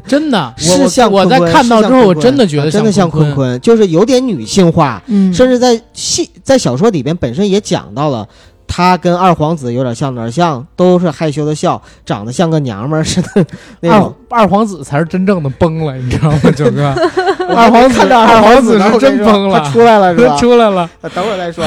[0.06, 3.60] 真的，我是像我在看到之后，我真的觉得啊真的像坤坤。
[3.60, 8.26] 就是有点女性化，嗯，甚至在戏在小说里边本身也讲到了，
[8.66, 13.44] 他跟二皇子有点像，哪儿像都是害羞的笑，长得像个娘们儿似的
[13.80, 14.14] 那二种。
[14.30, 16.94] 二皇子才是真正的崩了，你知道吗，九哥？
[17.54, 20.36] 二皇子看到二皇皇子是真崩了他出来了是吧？
[20.40, 21.64] 出来了，呃等会儿再说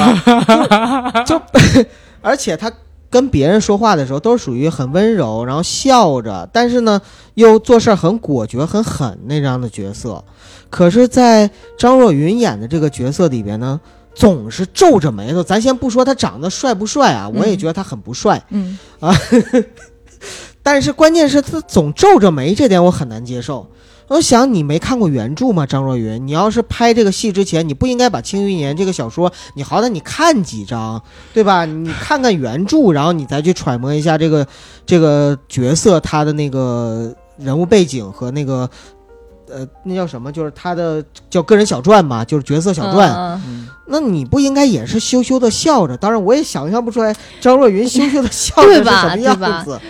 [1.24, 1.40] 就，
[2.22, 2.68] 而且他
[3.08, 7.00] 跟别人说话的时候都是属于很温柔，然后笑着，但是呢
[7.34, 10.22] 又做事儿很果决、很狠那样的角色。
[10.68, 11.48] 可是，在
[11.78, 13.80] 张若昀演的这个角色里边呢，
[14.14, 15.42] 总是皱着眉头。
[15.42, 18.42] 咱先不说他长得帅不帅啊，嗯我也觉得他很不帅。
[18.50, 19.14] 嗯啊
[20.62, 23.64] 但是关键是他总皱着眉，这点我很难接受。
[24.08, 25.66] 我想你没看过原著吗？
[25.66, 31.02] 张若昀，你要是拍这个戏之前，你不应该把《庆余年》这个小说，你好歹你看几章，
[31.34, 31.64] 对吧？
[31.64, 34.46] 你看看原著，然后你再去揣摩一下这个
[34.86, 38.70] 这个角色他的那个人物背景和那个
[39.50, 43.12] 呃那叫什么，就是他的叫个人小传嘛，就是角色小传。
[43.12, 45.96] 嗯嗯，那你不应该也是羞羞的笑着？
[45.96, 49.80] 当然，我也想象不出来张若昀羞羞的笑着是什么样子。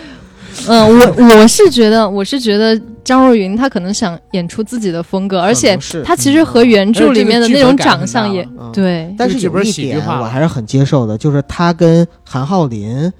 [0.67, 8.71] 嗯，我我是觉得，我是觉得张若昀他可能想演出自己的风格，而且他其实和原著里面的那种长相也嗯。
[8.73, 13.11] 对，但是有一点我还是很接受的，就是他跟韩浩林，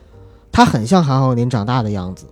[0.51, 2.25] 他很像韩浩林长大的样子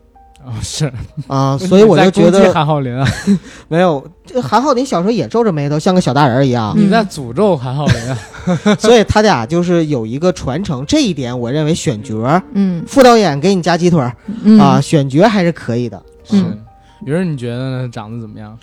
[0.45, 0.91] 哦是，
[1.28, 3.08] 啊、 所以我就觉得韩浩林啊，
[3.68, 6.86] 没有，这韩浩林小时候也皱着眉头，像个小大人儿一样，嗯。
[6.86, 8.18] 你在诅咒韩浩林啊，
[8.80, 12.84] 所以他俩就是有一个传承，这一点我认为选角，嗯。
[12.88, 14.60] 副导演给你加鸡腿儿、嗯。
[14.60, 16.02] 啊，选角还是可以的。
[16.24, 16.36] 是。
[16.38, 16.60] 嗯。
[17.06, 17.89] 云儿你觉得呢？
[17.91, 18.58] 长得怎么样？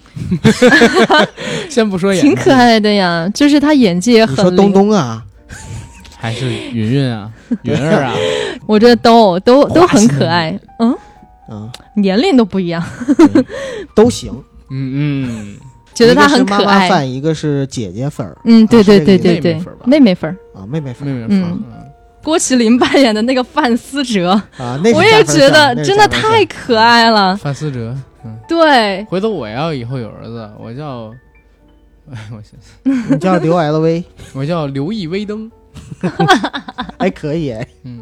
[1.71, 5.23] 先不说演，挺可，爱的呀，就是他演技也很你说东，东啊，
[6.19, 7.31] 还是云云啊，
[7.63, 8.13] 云儿啊，
[8.67, 10.97] 我觉得都都都很可爱，嗯，
[11.51, 12.83] 嗯，年龄都不一样，
[13.95, 14.33] 都行。
[14.71, 14.93] 嗯
[15.29, 15.57] 嗯，
[15.95, 17.05] 觉得他一个是妈很可爱。
[17.05, 18.37] 一个是姐姐粉儿。
[18.45, 19.55] 嗯，对对对对对。
[19.55, 21.13] 妹妹粉儿吧，妹妹粉儿，啊，妹妹粉儿。
[21.13, 21.63] 妹妹嗯。
[21.73, 21.79] 嗯。
[22.23, 27.37] 郭麒麟扮演的那个范思哲，啊，我也觉得真的太可爱了。
[27.37, 27.93] 范思哲，
[28.25, 31.13] 嗯，对，回头我要以后有儿子，我叫，
[32.13, 33.13] 哎，我想想。
[33.13, 35.51] 你叫刘 LV 我叫刘毅威登，
[36.97, 38.01] 还 可以，嗯，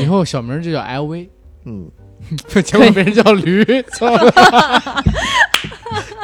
[0.00, 1.28] 以后小名就叫 LV，
[1.66, 1.86] 嗯，
[2.64, 4.06] 结果别人叫驴，操，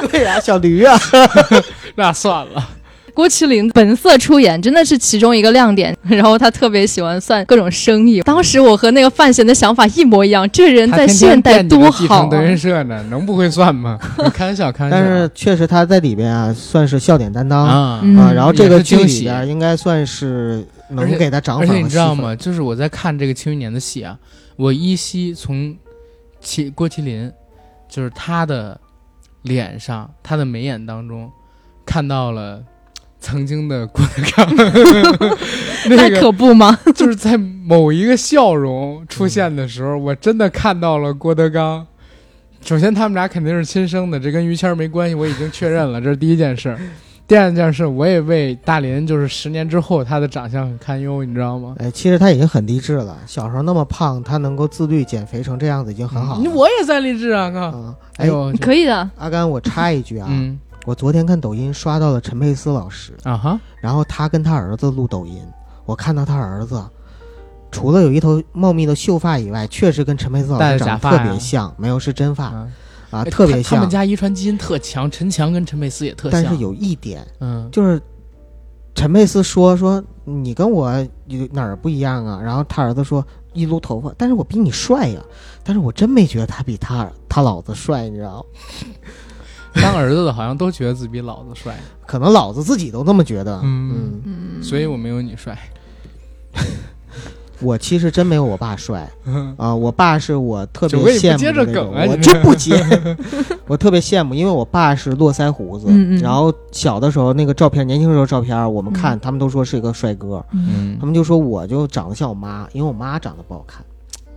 [0.10, 0.98] 对呀、小驴啊，
[1.96, 2.68] 那算了，
[3.14, 5.96] 郭麒麟本色出演真的是其中一个亮点。
[6.06, 8.20] 然后他特别喜欢算各种生意。
[8.20, 11.98] 当时我和那个范闲的想法一模一样，这人在现代多好啊！
[11.98, 13.98] 继承德云社呢，能不会算吗？
[14.22, 21.84] 你开玩笑，开玩笑，但是确实他在里边啊，算是笑点担当啊，嗯啊，然后这个剧里也是惊喜边应该算是能给他涨而且粉和戏粉？
[21.84, 22.36] 你知道吗？
[22.36, 24.16] 就是我在看这个《庆余年》的戏啊，
[24.56, 25.74] 我依稀从
[26.44, 27.32] 麒郭麒麟，
[27.88, 28.78] 就是他的
[29.46, 31.30] 脸上，他的眉眼当中，
[31.84, 32.62] 看到了
[33.18, 34.56] 曾经的郭德纲，
[35.88, 36.78] 那 那个可不吗？
[36.94, 41.86] 就是在某一个笑容出现的时候，我真的看到了郭德纲。
[42.60, 46.76] 首先，他们俩肯定是亲生的，这跟于谦儿没关系，我已经确认了，这是第一件事。
[47.26, 51.74] 第二件事，我也为大林，就是十年之后他的长相很堪忧，你知道吗？
[51.78, 53.16] 哎，其实他已经很励志了。
[53.26, 56.42] 小时候那么胖，他能够自律减肥成这样子，已经很好了。
[56.44, 57.50] 嗯我也在励志啊！
[57.50, 65.42] 哥、嗯，哎，哎呦，可以的，阿甘，我插一句啊，嗯我昨天看抖音刷到了陈佩斯老师，啊哈，然后他跟他儿子录抖音，
[65.84, 66.80] 我看到他儿子
[67.72, 72.68] 除了有一头茂密的秀发以外，确实跟陈佩斯老师长得特别像，没有是真发啊，
[73.10, 73.90] 啊，哎特别像他他们。
[73.90, 76.42] 家遗传基因特强，陈强跟陈佩斯也特像。
[76.42, 78.00] 但是有一点，嗯，就是
[78.94, 80.90] 陈佩斯说说你跟我
[81.26, 82.40] 有哪儿不一样啊？
[82.42, 85.20] 然后他儿子说一撸头发，但是我比你帅呀、
[85.62, 88.88] 但是我真没觉得他比他他老子帅，你知道吗？
[89.82, 93.60] 当儿子的好像都觉得自己比老子帅，可能老子自己都这么觉得。
[93.62, 94.22] 嗯嗯，
[94.56, 95.58] 嗯，所以我没有你帅。
[97.60, 99.08] 我其实真没有我爸帅
[99.56, 102.76] 啊、我爸是我特别羡慕我就不接，
[103.66, 105.86] 我特别羡慕，因为我爸是络腮胡子，
[106.20, 109.20] 然后小的时候那个照片，年轻时候照片，我们看、嗯。
[109.20, 110.96] 他们都说是一个帅哥，嗯。
[111.00, 113.84] 他们就说我就长得像我妈，因为我妈长得不好看。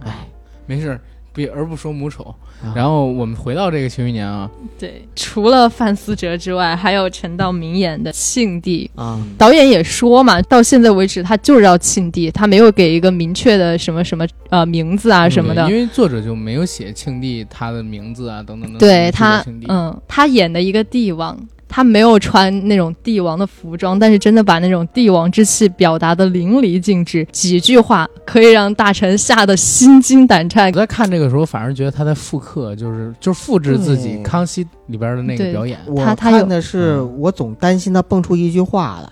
[0.05, 0.27] 哎，
[0.65, 0.99] 没事，
[1.33, 2.23] 比而不说母丑。
[2.61, 8.91] 啊然后我们回到这个庆余年啊，对，除了范思哲之外，还有陈道明演的庆帝。
[8.95, 15.69] 啊，导演也说嘛，到现在为止他就是要庆帝，他没有给一个明确的什么什么呃名字啊什么的。
[15.69, 18.79] 因为作者就没有写庆帝他的名字啊等等等等。
[18.79, 21.39] 对他，嗯，他演的一个帝王，
[21.69, 30.71] 他没有穿那种帝王的服装，但是真的把那种帝王之气表达的淋漓尽致，几句话可以让大臣吓得心惊胆颤我。
[30.71, 35.79] 在看这个时候，反而觉得他在复刻，就是就是复制自己康熙里边的那个表演。
[35.85, 39.09] 我他他有看的是，嗯我总担心他蹦出一句话来：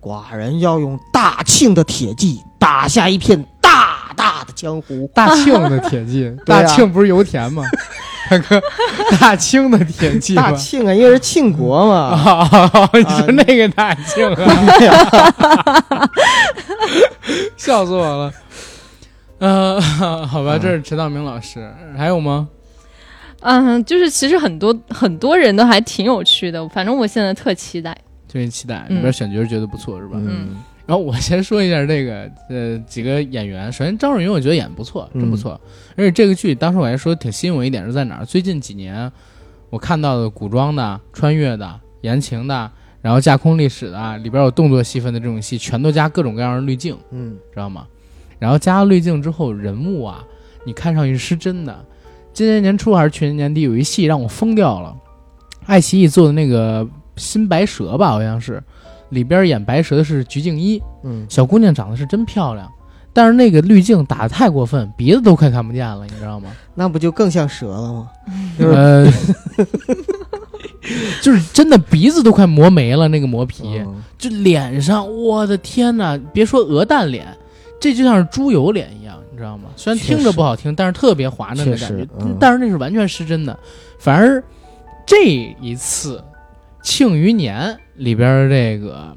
[0.00, 5.10] 寡人要用大庆的铁骑打下一片大大的江湖。
[5.12, 7.64] 大庆的铁骑， 大庆不是油田吗？
[8.30, 8.62] 大哥，
[9.20, 10.52] 大清的铁骑吗大？
[10.56, 11.94] 庆啊，因为是庆国嘛。
[12.14, 16.10] 啊， 你说那个大庆啊，
[17.56, 18.32] 笑死我了。
[19.38, 19.80] 呃，
[20.26, 22.48] 好吧，嗯这是陈道明老师，还有吗？
[23.40, 27.92] 嗯，就是其实很多很多人都还挺有趣的，反正我现在特期待。
[28.28, 28.84] 特别期待。
[28.88, 30.12] 嗯里边选角觉得不错，是吧？
[30.16, 30.56] 嗯
[30.90, 35.52] 然后我先说一下这个呃几个演员，首先张若昀我觉得演得不错，真不错。
[35.96, 38.24] 而且这个剧当时我还说挺吸引我一点是在哪儿？
[38.24, 39.08] 最近几年
[39.68, 42.68] 我看到的古装的、穿越的、言情的，
[43.00, 47.86] 然后架空历史的，里边有动作戏份的这种戏，全都加各种各样的滤镜，嗯知道吗？
[48.40, 50.24] 然后加了滤镜之后，人物啊，
[50.64, 51.86] 你看上去是真的。
[52.32, 54.92] 今年年初还是去年年底有一戏让我疯掉了，
[55.66, 56.84] 爱奇艺做的那个
[57.14, 58.60] 新白蛇吧，好像是，
[59.10, 60.82] 里边演白蛇的是鞠婧祎。
[61.04, 62.70] 嗯，小姑娘长得是真漂亮，
[63.12, 66.50] 但是那个滤镜打的太过分，鼻子都快看不见了，你知道吗？
[66.74, 68.10] 那不就更像蛇了吗？
[68.58, 69.06] 就是呃，
[71.22, 76.18] 就是真的鼻子都快磨没了，那个磨皮，嗯就脸上，我的天哪！
[76.32, 77.26] 别说鹅蛋脸，
[77.80, 79.70] 这就像是猪油脸一样，你知道吗？
[79.76, 83.58] 虽然听着不好听，但是特别滑嫩的确感觉实，嗯但是那是完全失真的。
[83.98, 84.42] 反而
[85.06, 85.24] 这
[85.60, 86.18] 一次
[86.82, 87.58] 《庆余年》
[88.00, 89.14] 里边这个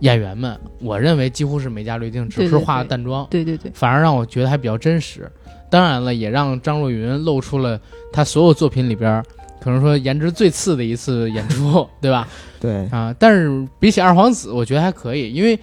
[0.00, 3.24] 演员们，我认为几乎是没加滤镜，只是化了淡妆。
[3.30, 5.30] 对对对，反而让我觉得还比较真实。
[5.70, 7.80] 当然了，也让张若昀露出了
[8.12, 9.22] 他所有作品里边
[9.60, 12.28] 可能说颜值最次的一次演出，对吧？
[12.60, 15.58] 对，啊，但是比起二皇子，我觉得还可以，因为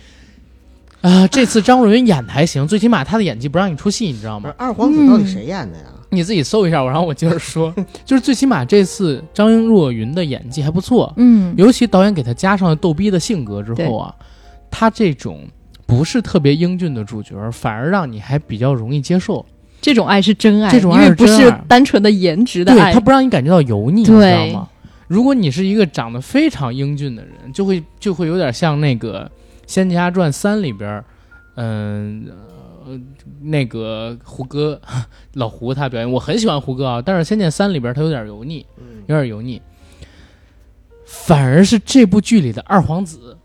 [1.02, 4.44] 啊、这次张若昀演的还行，最起码他的演技不让你出戏，你知道吗？
[4.44, 5.84] 不是二皇子到底谁演的呀？
[6.10, 7.74] 你自己搜一下，我然后我接着说，
[8.06, 14.16] 就是最起码这次张若昀的演技还不错，嗯，尤其导演给他加上了逗逼的性格之后啊，
[14.72, 15.48] 他这种
[15.86, 19.46] 不是特别英俊的主角，反而让你还比较容易接受。
[19.82, 23.00] 这种爱是真爱，这种爱因为不是单纯的颜值的爱对他。
[23.00, 24.68] 不让你感觉到油腻，你知道吗？
[25.08, 29.26] 如果你是一个长得非常英俊的人，就会就会有点像那个
[29.66, 31.04] 《仙侠传三》里边，
[31.56, 32.34] 嗯、呃，
[33.42, 34.80] 那个胡歌
[35.34, 39.62] 老胡他表演，我很喜欢胡歌啊，但是《仙剑三》里边他有点油腻，嗯，有点油腻。
[41.06, 43.36] 反而是这部剧里的二皇子，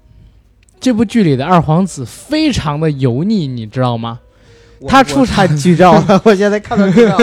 [0.78, 4.20] 这部剧里的二皇子非常的油腻，你知道吗？
[4.86, 7.16] 他出场剧照了， 我现在看到剧照。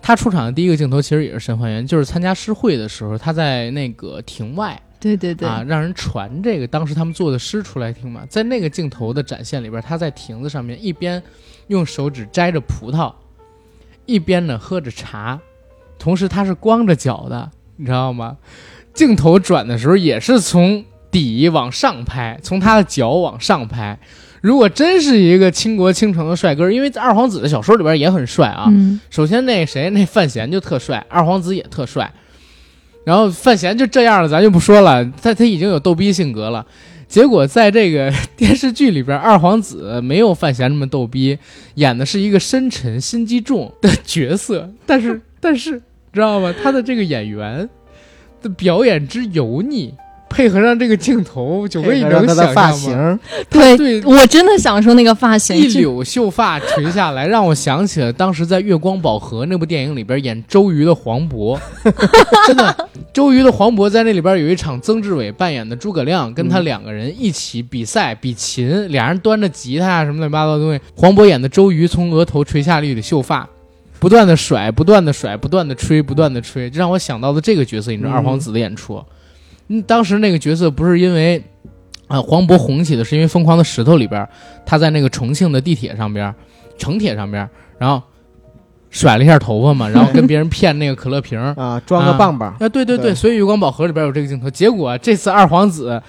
[0.00, 8.22] 他出场的第一个镜头其实也是神还原，就是参加诗会的时候，他在那个庭外对对对，啊，让人传这个当时他们做的诗出来听嘛。
[8.28, 11.22] 在那个镜头的展现里边，他在亭子上面一边
[11.68, 13.12] 用手指摘着葡萄，
[14.06, 15.38] 一边呢喝着茶，
[15.98, 18.36] 同时他是光着脚的，你知道吗？
[18.92, 23.98] 镜头转的时候也是从底往上拍，从他的脚往上拍。
[24.40, 32.12] 如果真是一个倾国倾城的帅哥，因为在二皇子的小说里边也很帅啊，嗯，首先那谁那范闲就特帅，二皇子也特帅，
[33.08, 36.66] 然后范闲就这样了，咱就不说了，他他已经有逗逼性格了。
[37.08, 41.38] 结果在这个 电视剧里边，二皇子没有范闲这么逗逼，
[41.76, 45.80] 演的是一个深沉心机重的角色，但是但是
[46.12, 46.54] 知道吗？
[46.62, 47.66] 他的这个演员
[48.42, 49.94] 的表演之油腻，
[50.28, 52.70] 配合上这个镜头，九哥你能想让他的发？
[52.72, 53.18] 型，
[53.50, 61.58] 对对我真的想说那个发型，一就绺秀发垂下来，让我想起了当时在《月光宝盒》那部电影里边演周瑜的黄渤。
[62.46, 70.80] 真的，周瑜的黄渤在那里边有一场曾志伟扮演的诸葛亮，跟他两个人一起比赛比琴，俩人端着吉他啊什么乱七八糟的东西。
[70.94, 73.48] 黄渤演的周瑜从额头垂下了一缕秀发。
[74.00, 79.02] 不断的甩，不断的甩，不断的吹，不断的吹，这让我想到了这个角色，你知道嗯二皇子的演出。
[79.68, 81.42] 嗯，当时那个角色不是因为
[82.06, 84.26] 啊黄渤红起的，是因为《疯狂的石头》里边
[84.66, 86.34] 他在那个重庆的地铁上边，
[86.76, 87.48] 城铁上边，
[87.78, 88.02] 然后
[88.90, 94.48] 甩了一下头发嘛，然后跟别人骗那个可乐瓶啊，装个棒棒，啊，对对对，对所以《月光宝盒》里边有这个镜头。
[94.48, 96.02] 结果、这次二皇子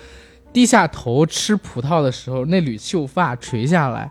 [0.53, 4.10] 低下头吃葡萄的时候，那缕秀发垂下来，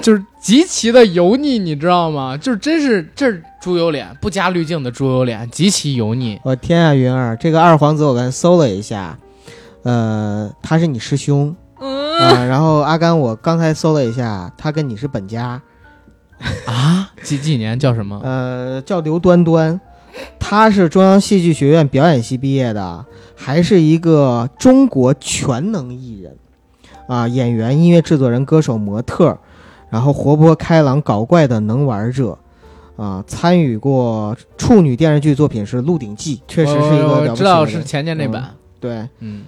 [0.00, 2.36] 就是极其的油腻，你知道吗？
[2.36, 6.40] 就是真是这是猪油脸，不加滤镜的猪油脸，极其油腻。
[6.42, 9.16] 我天啊，云儿，这个二皇子我刚才搜了一下，
[9.84, 11.54] 呃，他是你师兄。
[11.78, 15.62] 嗯，啊、然后阿甘我刚才搜了一下，他跟你是本家，
[16.66, 17.78] 啊，几几年？
[17.78, 18.20] 叫什么？
[18.24, 19.80] 呃，叫刘端端，
[20.40, 23.06] 他是中央戏剧学院表演系毕业的，
[23.36, 26.36] 还是一个中国全能艺人。
[27.06, 29.38] 啊，演员、音乐制作人、歌手、模特，
[29.88, 32.36] 然后活泼开朗、搞怪的能玩者。
[32.96, 38.54] 啊，参与过处女电视剧作品是《鹿鼎记》，确实是一个我了不起我知道是前年那版。
[38.78, 39.44] 对嗯，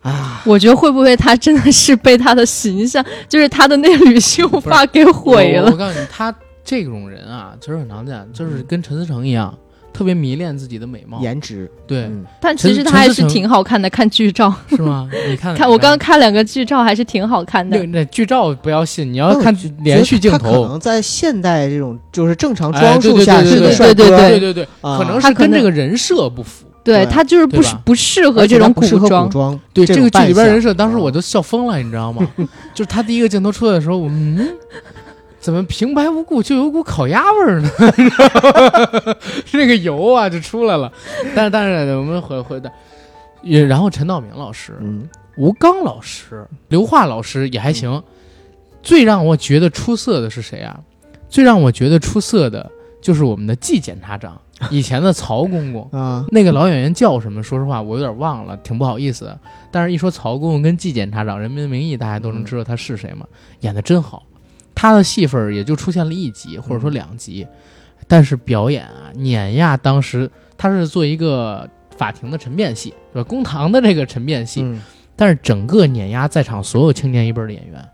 [0.00, 5.66] 啊，我觉得会不会他真的是被他的形象，就是他的那缕秀发给毁了？
[5.66, 9.56] 我我告诉你，他这种人啊，其实很常见，就是跟陈思诚一样，
[9.92, 11.20] 特别迷恋自己的美貌。
[11.20, 15.08] 颜值，对，嗯但其实他还是挺好看的，看剧照，是吗？
[15.28, 17.86] 你看 看我刚刚看两个剧照，还是挺好看的那。
[17.86, 20.50] 那剧照不要信，你要看连续镜他可。
[20.52, 26.66] 能在现代这种就是正常哎装束下对对对是个帅哥，对对对对对，啊可能是跟这个人设不符。
[26.84, 28.80] 对对他就是不适不适合这种古，
[29.30, 32.26] 装，对这个剧里边人设，当时嗯我都笑疯了，你知道吗？
[32.74, 34.48] 就是他第一个镜头出来的时候，我嗯，
[35.42, 37.68] 怎么平白无故就有股烤鸭味儿呢？
[39.52, 40.90] 那个油啊就出来了。
[41.34, 42.70] 但是但是我们回回的，
[43.42, 48.02] 也然后陈道明老师、嗯吴刚老师、刘桦老师也还行。
[48.82, 50.78] 最让我觉得出色的是谁啊？
[51.28, 52.70] 最让我觉得出色的
[53.00, 54.38] 就是我们的季检察长，
[54.70, 55.88] 以前的曹公公。
[55.98, 57.42] 啊，那个老演员叫什么？
[57.42, 59.40] 说实话，我有点忘了，挺不好意思的。
[59.70, 63.26] 但是，一说曹公公跟季检察长，《人民的名义》，大家都能知道他是谁嘛？
[63.60, 64.22] 演的真好，
[64.74, 67.46] 他的戏份也就出现了一集或者说两集，
[68.06, 73.28] 但是表演啊碾压当时他是做一个法庭的陈辩戏，对吧？
[73.28, 74.80] 公堂的这个陈辩戏，嗯
[75.14, 77.88] 但是整个碾压在场所有青年一辈儿的演员，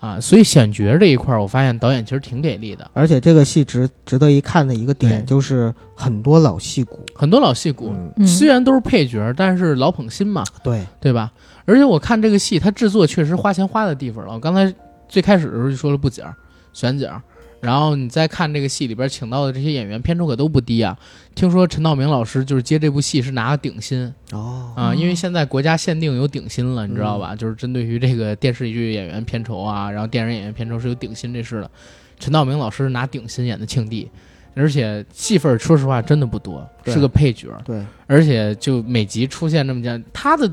[0.00, 7.90] 啊，所以选角这一块儿，我发现导演其实挺给力的，而且这个戏值值得一看的一个点对就是很多老戏骨，很多老戏骨。
[7.94, 11.32] 嗯，嗯虽然都是配角，但是老捧新嘛，对，对吧？
[11.64, 14.34] 而且我看这个戏，它制作确实花钱花的地方了。
[14.34, 14.72] 我刚才
[15.08, 16.34] 最开始的时候就说了布景儿、
[16.72, 17.22] 选景儿，
[17.60, 20.96] 然后你再看这个戏里边请到的这些演员，片酬可都不低啊。
[21.34, 27.34] 听说陈道明老师就是接这部戏是拿了顶薪哦，啊，因为现在国家限定有顶薪了，你知道吧？
[27.34, 31.70] 嗯就是针对于这个电视剧演员片酬啊，然后电影演员片酬是有顶薪这事的。
[32.18, 34.10] 陈道明老师拿顶薪演的庆帝，
[34.54, 37.48] 而且戏份儿说实话真的不多，是个配角。
[37.62, 40.50] 对，而且就每集出现这么件，它的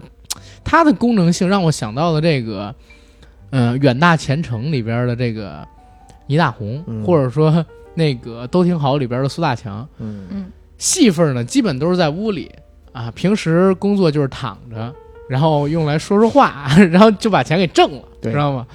[0.62, 2.76] 他的功能性让我想到了这个，
[3.56, 5.64] 嗯、远大前程里边的这个
[6.26, 12.51] 倪大红，嗯或者说 那个都挺好里边的苏大强，嗯嗯戏份呢基本都是在屋里
[12.91, 14.93] 啊，平时工作就是躺着，
[15.30, 18.66] 然后用来说说话， 然后就把钱给挣了，对知道吗？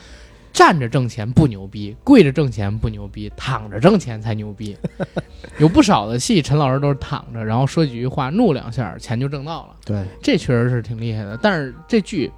[0.51, 4.77] 站着挣钱不牛逼，跪着挣钱不牛逼，躺着挣钱才牛逼。
[5.59, 9.77] 有不少的戏，陈老师都是躺着，然后说几句话，怒两下，钱就挣到了。
[9.85, 11.39] 对，这确实是挺厉害的。
[11.41, 12.29] 但是这剧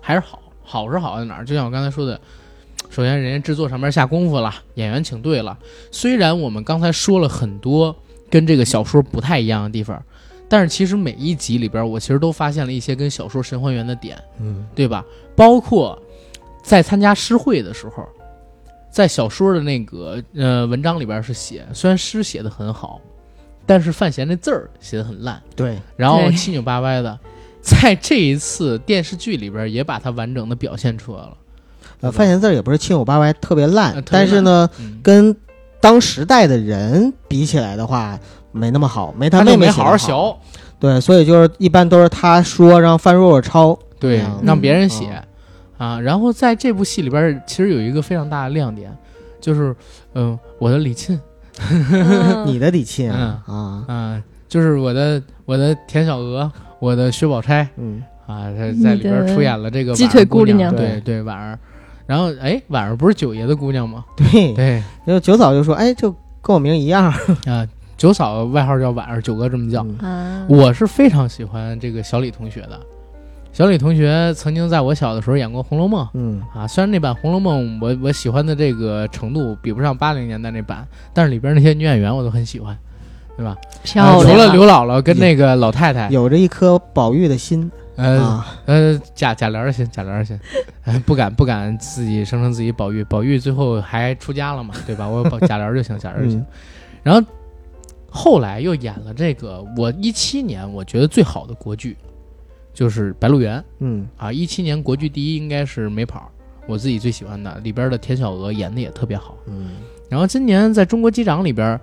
[0.00, 1.44] 还是好，好是好在哪儿？
[1.44, 2.20] 就像我刚才说的，
[2.90, 5.58] 首先人家制作上面下功夫了，演员请对了。
[5.90, 7.94] 虽然我们刚才说了很多
[8.30, 10.02] 跟这个小说不太一样的地方，
[10.48, 15.04] 但是其实每一集里边，我其实都发现了一些跟小说《神还原》的点，嗯对吧？
[15.34, 16.00] 包括
[16.62, 18.06] 在参加诗会的时候，
[18.90, 23.00] 在小说的那个呃文章里边是写，虽然诗写的很好，
[23.64, 25.42] 但是范闲那字儿写的很烂。
[25.56, 27.18] 对，然后七扭八歪的，
[27.62, 31.32] 在这一次电视剧里边也把它完整的表现出来了。
[32.00, 35.34] 呃，范闲字儿也不是七扭八歪，特别烂，但是呢，嗯，跟
[35.80, 38.18] 当时代的人比起来的话，
[38.50, 39.96] 没那么好，没他妹妹写得好。
[39.96, 40.36] 学，
[40.80, 43.78] 对，所以就是一般都是他说，让范若若抄。
[44.00, 45.22] 对嗯，让别人写。
[45.78, 46.00] 啊。
[46.00, 48.92] 然后在这部戏里边，其实有一个非常大的亮点，
[49.40, 49.74] 就是
[50.14, 51.20] 嗯，我的李沁，
[51.70, 53.42] 嗯 你的李沁啊。
[53.46, 56.50] 啊， 啊，就是我的我的田小娥，
[56.82, 61.56] 我的薛宝钗嗯，啊，在在里边出演了这个鸡腿婉儿姑姑娘对对婉儿。
[62.06, 64.04] 然后哎，婉儿不是九爷的姑娘吗？
[64.16, 64.70] 对，对
[65.04, 66.10] 然后九嫂就说，哎，就
[66.42, 67.04] 跟我名一样。
[67.46, 67.64] 啊，
[67.96, 69.86] 九嫂外号叫婉儿，九哥这么叫。
[70.48, 72.80] 我是非常喜欢这个小李同学的。
[73.52, 82.76] 小李同学曾经在我小的时候演过《红楼梦》嗯，啊，虽然那版《红楼梦》我我喜欢的这个程度比不上八零年代那版，但是里边那些女演员我都很喜欢，
[83.42, 83.56] 对吧？
[83.82, 90.38] 漂啊除，了刘姥姥跟那个老太太，有着一颗宝玉的心呃啊，呃贾贾琏儿行，贾琏儿行，
[90.84, 95.08] 哎 不敢不敢自己声称自己宝玉，宝玉最后还出家了嘛，对吧？
[95.08, 96.38] 我有宝 贾琏儿就行，贾琏儿就行。
[96.38, 96.46] 嗯
[97.02, 97.20] 然后
[98.08, 101.96] 后来又演了这个，我一七年我觉得最好的国剧
[102.72, 106.20] 就是《白鹿原》嗯啊，一七年国剧第一应该是《没跑》，
[106.68, 109.34] 我自己最喜欢的，里边的田小娥演的也特别好。
[109.48, 109.70] 嗯
[110.08, 111.80] 然后今年在中国机长里边，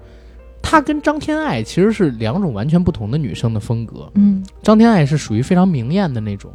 [0.62, 4.10] 她跟张天爱其实是两种完全不同的女生的风格。
[4.16, 6.52] 嗯张天爱是属于非常明艳的那种，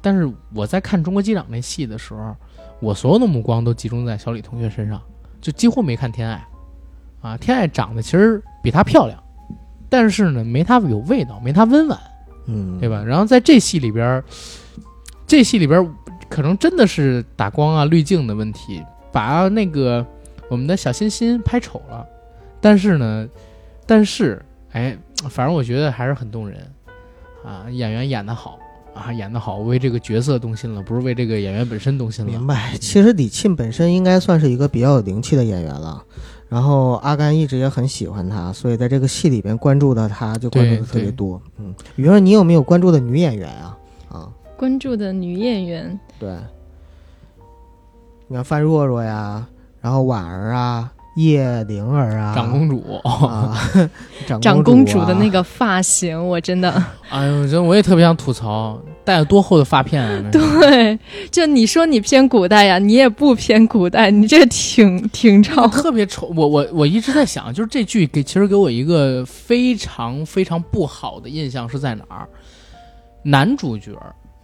[0.00, 2.34] 但是我在看中国机长那戏的时候，
[2.80, 5.00] 我所有的目光都集中在小李同学身上，
[5.40, 6.44] 就几乎没看天爱。
[7.20, 9.22] 啊，天爱长得其实比她漂亮，
[9.88, 11.96] 但是呢，没她有味道，没她温婉，
[12.46, 13.00] 嗯，对吧？
[13.04, 14.20] 然后在这戏里边，
[15.24, 15.88] 这戏里边
[16.28, 18.82] 可能真的是打光啊、滤镜的问题，
[19.12, 20.04] 把那个
[20.48, 22.04] 我们的小欣欣拍丑了。
[22.62, 23.28] 但是呢，
[23.84, 24.96] 但是哎，
[25.28, 26.58] 反正我觉得还是很动人
[27.44, 28.58] 啊，演员演得好
[28.94, 32.30] 啊，演得好，为这个角色动心了，不是为这个演员本身动心了。
[32.30, 32.72] 明白。
[32.80, 36.02] 其实李沁本身应该算是一个比较有灵气的演员了。
[36.48, 41.40] 然后阿甘一直也很喜欢他，所以在这个戏里边关注的他就关注的特别多。
[41.56, 43.78] 嗯，雨儿，你有没有关注的女演员啊？
[44.10, 46.36] 啊，关注的女演员，对，
[48.28, 49.48] 你看范若若呀，
[49.80, 53.00] 然后婉儿啊，叶灵儿啊，长公主。
[53.04, 53.54] 啊，
[54.26, 56.70] 长 长公公主的那个，发型，我真的
[57.10, 60.30] 哎呦，真我也特别想吐槽，戴了多厚的发片啊！
[60.32, 60.98] 对，
[61.30, 65.68] 就你说你偏古代呀，你也不偏古代，你这挺挺这个潮。
[65.68, 66.32] 特别丑。
[66.34, 72.28] 我我我一直在想，就是这剧给其实给我一个非常非常不好的印象是在哪儿？
[73.24, 73.92] 男主角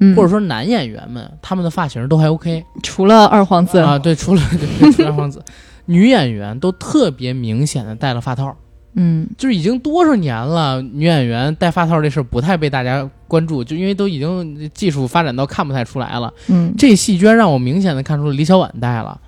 [0.00, 5.42] 嗯，或者说男演员们，他们的发型都还 OK 除了二皇子，啊，对，除了对除了二皇子，
[5.88, 8.54] 女演员都特别明显的戴了发套。
[9.00, 16.32] 嗯就是已经多少年了，女演员戴发套这事儿不太被大家关注，就因为都已经技术发展到看不太出来了。
[16.48, 19.20] 嗯，这戏居然让我明显的看出了李小婉戴了，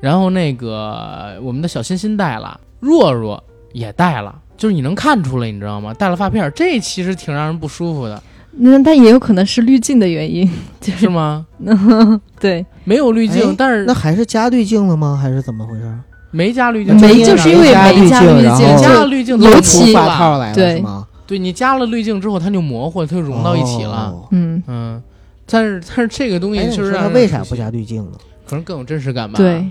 [0.00, 3.42] 然后那个我们的小欣欣戴了，若若
[3.72, 5.94] 也戴了，就是你能看出来，你知道吗？
[5.94, 8.22] 戴了发片儿，这其实挺让人不舒服的，
[8.58, 10.48] 那但也有可能是滤镜的原因，
[10.80, 11.46] 是吗？
[12.40, 15.18] 对，没有滤镜，哎但是那还是加滤镜了吗？
[15.20, 15.92] 还是怎么回事？
[16.30, 21.06] 没加滤镜，没就就是因为没加滤镜，你加了滤镜，尤它就其出发套来了对是吗？
[21.26, 24.12] 对你加了滤镜之后，它就模糊了，它就融到一起了。
[24.12, 25.02] 哦嗯，嗯，
[25.46, 28.18] 但是但是这个东西就是让说他人可惜为啥不加滤镜呢？
[28.46, 29.36] 可能更有真实感吧。
[29.38, 29.64] 对，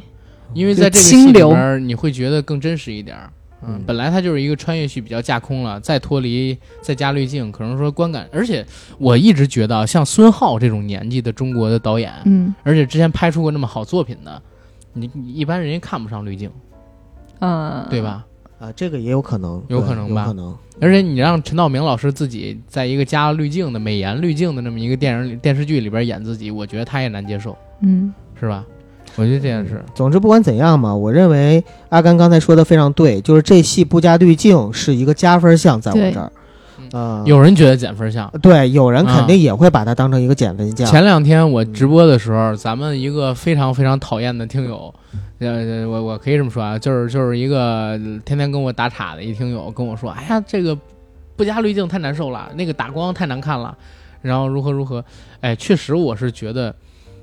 [0.54, 3.30] 因为在这个就戏里清流边，你会觉得更真实一点儿。
[3.68, 8.28] 嗯嗯，本来它就是一个穿越剧，比较架空了，再脱离再加滤镜，可能说观感。
[8.32, 8.66] 而且
[8.98, 14.42] 我一直觉得啊，像孙浩这种年纪的中国的导演，嗯而且之前拍出过那么好作品的，
[14.94, 16.50] 你你一般人家看不上滤镜，
[17.40, 18.02] 啊，对？
[18.02, 18.26] 吧？
[18.60, 20.58] 啊，这个也有可能，有可能吧有可能。
[20.80, 28.66] 而且你让陈道明老师自己在一个加了滤镜的美颜滤镜的那么一个电影里电视剧里边演自己，我觉得他也难接受，嗯是吧？
[29.16, 36.32] 我觉得这件事，总之，不管怎样嘛，我认为阿甘刚才说的非常对，就是这戏不加滤镜是一个加分项，在我这儿。
[36.36, 36.40] 嗯
[36.94, 38.32] 啊，有人觉得减分项。
[38.40, 40.86] 对，有人肯定也会把它当成一个减分项。
[40.86, 44.94] 前两天我直播的时候，咱们一个非常非常讨厌的听友，
[45.40, 50.78] 呃，我我可以这么说啊，就是就是一个天天跟我打岔的一听友跟我说，哎呀，这个
[51.36, 53.76] 不加滤镜太难受了，那个打光太难看了，
[54.22, 55.04] 然后如何如何，
[55.42, 56.76] 哎，确实我是觉得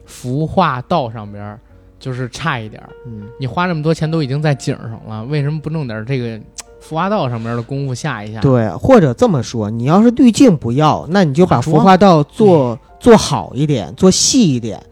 [0.05, 1.61] 服化道上边儿
[2.01, 6.41] 就是差一点儿，嗯，你花这么多钱都已经在景上了，为什么不弄点这个
[6.81, 8.41] 服化道上面的功夫下一下？
[8.41, 14.83] 对，或者这么说，你要是滤镜不要，那你就把化妆服化道做做好一点，做细一点，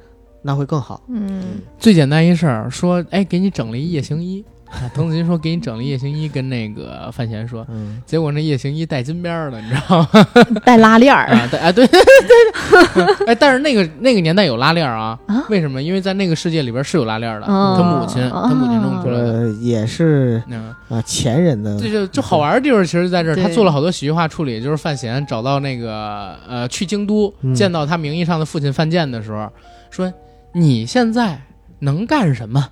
[0.43, 1.03] 那会更好。
[1.09, 1.43] 嗯
[1.79, 4.45] 最简单一事儿，说哎，给你整了一夜行衣。
[4.71, 10.09] 啊滕子京说给你整了夜行衣，跟那个范闲说，嗯，结果那夜行衣带金边儿的，你知道吗？
[10.65, 15.83] 带拉链儿，啊，对，哎，对对对， 哎，但是那个那个年代有拉链儿啊，啊为什么？
[15.83, 19.33] 因为在那个世界里边是有拉链儿的，哦他母亲，他母亲弄出来的。
[19.33, 29.51] 呃，也是嗯，啊，前人的这就就好玩的地方，其实在这儿，他做了好多喜剧化处理，就是范闲找到那个呃去京都嗯见到他名义上的父亲范建的时候，
[29.91, 30.13] 说
[30.53, 31.41] 你现在
[31.81, 32.69] 能干什么？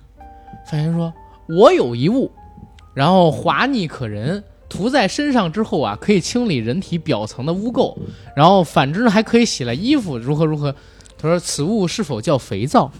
[0.69, 1.11] 范闲说，
[1.47, 2.31] 我有一物，
[2.93, 4.43] 然后滑腻可人。
[4.69, 7.95] 涂在身上之后啊，可以清理人体表层的污垢，
[8.35, 10.75] 然后反之，还可以洗了衣服，如何如何。
[11.17, 12.91] 他说：“此物是否叫肥皂？”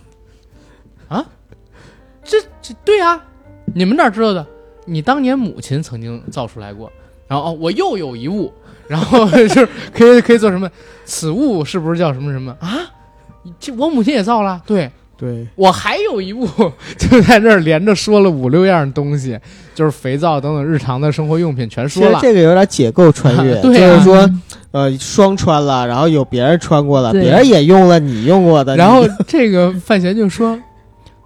[1.10, 1.26] 啊，
[2.24, 3.22] 这这对啊，
[3.76, 4.48] 你们哪知道的？
[4.86, 6.89] 你当年母亲曾经造出来过，
[7.28, 8.54] 然后哦，我又有一物，
[8.88, 10.72] 然后 就是可以可以做什么？
[11.04, 12.80] 此物是不是叫什么什么啊？
[13.60, 16.47] 这我母亲也造了，对对，我还有一物，
[16.97, 19.38] 就在这儿连着说了五六样东西，
[19.74, 22.20] 就是肥皂等等日常的生活用品全说了。
[22.20, 24.30] 实这个有点解构穿越， 对啊就是说，
[24.72, 30.57] 呃，双穿了，然后有别人穿过了，对别人也用了你用过的，然后 这个范闲就说：“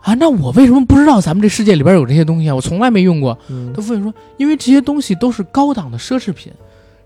[0.01, 2.55] 啊，那我为什么不知道咱们这世界里边有这些东西啊？
[2.55, 6.51] 我从来没用过。”嗯他父亲说：“因为这些东西都是高档的奢侈品，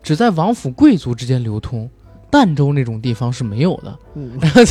[0.04, 1.90] 只在王府贵族之间流通，
[2.32, 3.98] 儋州那种地方是没有的。
[4.16, 4.62] 嗯然后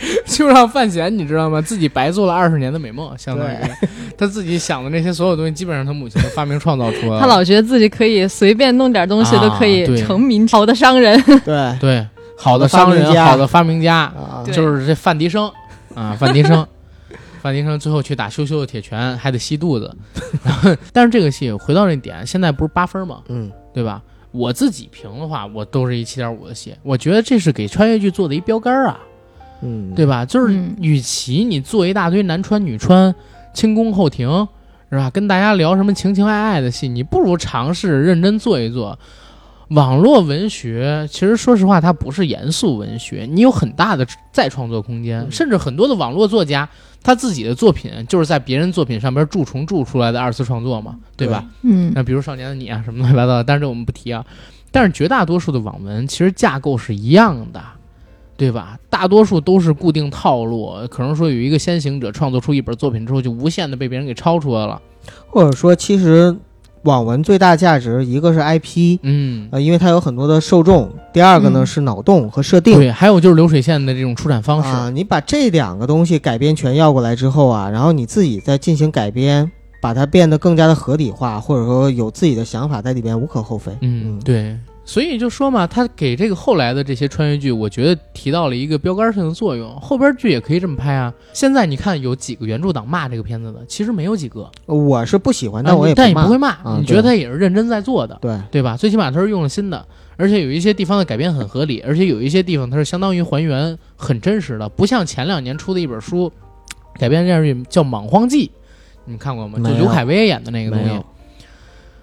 [0.26, 1.60] 就让范闲，你知道吗？
[1.60, 3.56] 自己白做了二十年的美梦，相当于
[4.16, 7.20] 他自己想的那些所有东西，基本上他母亲都发明创造出来了。
[7.20, 11.20] 他老觉得自己可以随便弄点东西啊都可以成名，好的商人。
[11.44, 14.12] 对对好的商人，好的发明家，
[14.46, 15.50] 就是这范迪生
[15.94, 16.66] 啊，范迪生。
[17.42, 19.96] 范迪生最后去打羞羞的铁拳，还得吸肚子。
[20.44, 23.22] 然后，但是这个戏回到这点，现在不是八分吗？
[23.28, 24.02] 嗯对吧？
[24.30, 26.74] 我自己评的话，我都是一七点五的戏。
[26.82, 29.00] 我觉得这是给穿越剧做的一标杆儿啊，
[29.62, 30.24] 嗯，对吧？
[30.24, 33.14] 就是嗯与其你做一大堆男穿女穿、
[33.52, 34.48] 清宫后庭，
[34.90, 35.10] 是吧？
[35.10, 38.98] 跟大家聊什么情情爱爱的戏，你不如尝试认真做一做。
[39.68, 46.68] 网络文学其实说实话，它不是严肃文学，你有很大的再创作空间，嗯甚至很多的网络作家，
[47.04, 51.44] 他自己的作品就是在别人作品上边蛀虫蛀出来的二次创作嘛，对吧？
[51.62, 54.26] 嗯那比如《少年的你》啊，什么乱七八糟的，但是这我们不提啊。
[54.72, 57.62] 但是绝大多数的网文其实架构是一样的，
[58.40, 58.78] 对吧？
[58.88, 64.80] 大多数都是固定套路，可能说有一个先行者创作出一本作品之后，就无限的被别人给抄出来了。
[65.28, 66.34] 或者说，其实
[66.84, 72.74] 网文最大价值一个是 IP，嗯，呃，因为它有很多的受众；第二个呢、嗯是脑洞和设定。
[72.78, 74.68] 对，还有就是流水线的这种出产方式。
[74.68, 79.50] 啊，你把这两个东西改编全要过来之后啊，然后你自己再进行改编，
[79.82, 83.72] 把它变得更加的合理化，或者说有自己的想法在里边，无可厚非。
[83.82, 89.72] 嗯，对，所以就说嘛，他给这个后来的这些穿越剧，我觉得提到了一个标杆性的作用。
[89.80, 91.12] 后边剧也可以这么拍啊。
[91.32, 95.96] 现在你看有几个原著党骂这个片子的，其实没有几个，我是不喜欢，啊但我也骂。
[95.96, 98.76] 但也不会骂，啊你觉得他也是认真在做的，对，对吧？
[98.76, 99.86] 最起码他是用了心的，
[100.16, 106.32] 而且有一些地方的改编很合理，而且有一些地方它是相当于还原很真实的，不像前两年出的一本书
[106.94, 108.46] 改编电视剧叫《莽荒纪》，
[109.04, 109.58] 你们看过吗？
[109.58, 110.90] 就刘恺威演的那个东西。《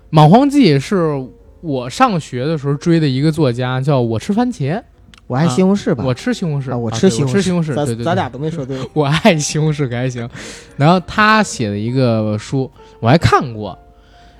[0.10, 1.22] 莽荒纪》是
[1.62, 4.82] 我上学的时候追的一个作家，叫我吃番茄，
[5.28, 6.04] 我爱西红柿吧。
[6.06, 8.78] 我吃西红柿，啊，我吃西红吃西红柿，咱对对对，咱俩都没说对。
[8.94, 10.30] 我爱西红柿可还行。
[10.76, 12.70] 然后他写的一个书，
[13.00, 13.78] 我还看过。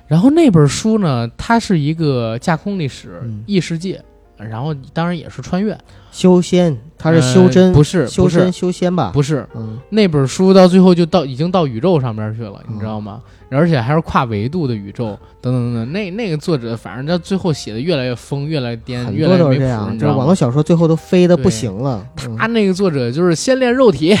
[0.06, 4.02] 然后那本书呢，它是一个架空历史、嗯异世界，
[4.38, 5.76] 然后当然也是穿越，
[6.12, 9.10] 修仙，他是修呃真，不是修不是真修仙吧？
[9.12, 13.20] 不是嗯，那本书到最后就到已经到宇宙上面去了，你知道吗？
[13.50, 15.92] 而且还是跨维度的宇宙，等等等等。
[15.92, 20.34] 那那个作者反正到最后写的越来越疯，越来越颠，很越来越没谱，多都是这样，你知道网络？
[20.34, 22.06] 小说最后都飞的不行了。
[22.26, 24.16] 嗯他那个作者就是先练肉体，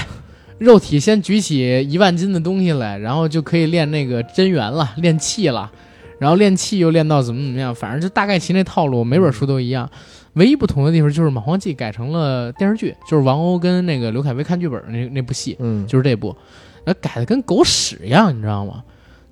[0.58, 5.70] 肉体先举起一万斤的东西来，然后就可以练那个真元了，练气了，
[6.18, 9.88] 然后练气又练到怎么怎么样，反正就大概其那套路，每本书都一样。
[10.34, 16.36] 唯一不同的地方就是《莽荒纪》改成了电视剧，就是王鸥跟那个刘恺威看剧本那那部戏，嗯，就是这部，
[16.84, 18.82] 然后改的跟狗屎一样，你知道吗？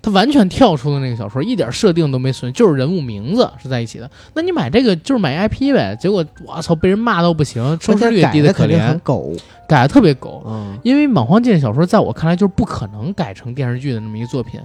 [0.03, 4.09] 他完全跳出了那个小说，一点设定都没损，就是人物名字是在一起的。
[4.35, 9.33] 那你买这个就是买 IP 呗，结果我操，被人骂到不行，收视率低的可怜，狗。
[9.69, 10.45] 改的特别狗。
[10.47, 14.61] 嗯，因为《莽荒纪》小说在我看来就是不可能改成电视剧的那么一个作品，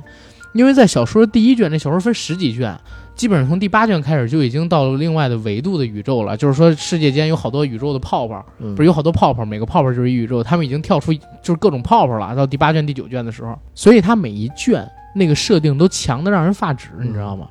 [0.54, 2.78] 因为在小说第一卷，那小说分十几卷，
[3.16, 12.36] 基本上从第八卷开始就已经到了另外的维度的宇宙了，就是说世界间有好多宇宙的泡泡，嗯不是有好多泡泡，每个泡泡就是一宇宙，他们已经跳出就是各种泡泡了。
[12.36, 17.48] 到第八卷、第九卷的时候，所以它每一卷那个设定都强的让人发指，你知道吗？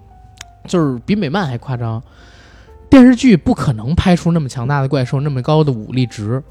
[0.67, 2.03] 就是比美漫还夸张。
[2.91, 6.43] 电视剧不可能拍出那么强大的怪兽，那么高的武力值，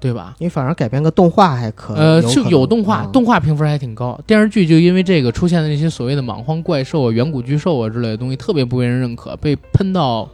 [0.00, 0.34] 对吧？
[0.38, 4.18] 你反而改编个动画还可以呃，就有动画，嗯动画评分还挺高。
[4.26, 10.28] 电视剧就因为这个出现的那些所谓的莽荒怪兽啊、远古巨兽啊之类的东西，特别不为人认可，被喷到，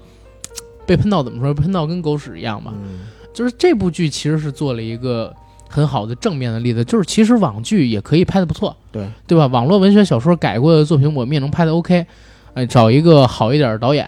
[0.86, 1.54] 被喷到怎么说？
[1.54, 2.72] 喷到跟狗屎一样吧。
[2.74, 3.00] 嗯
[3.34, 5.34] 就是这部剧其实是做了一个
[5.68, 9.48] 很好的正面的例子，就是其实网剧也可以拍的不错，对对吧？
[9.48, 12.06] 网络文学小说改过的作品，我们也能拍的 OK，
[12.52, 14.06] 哎，找一个好一点的导演，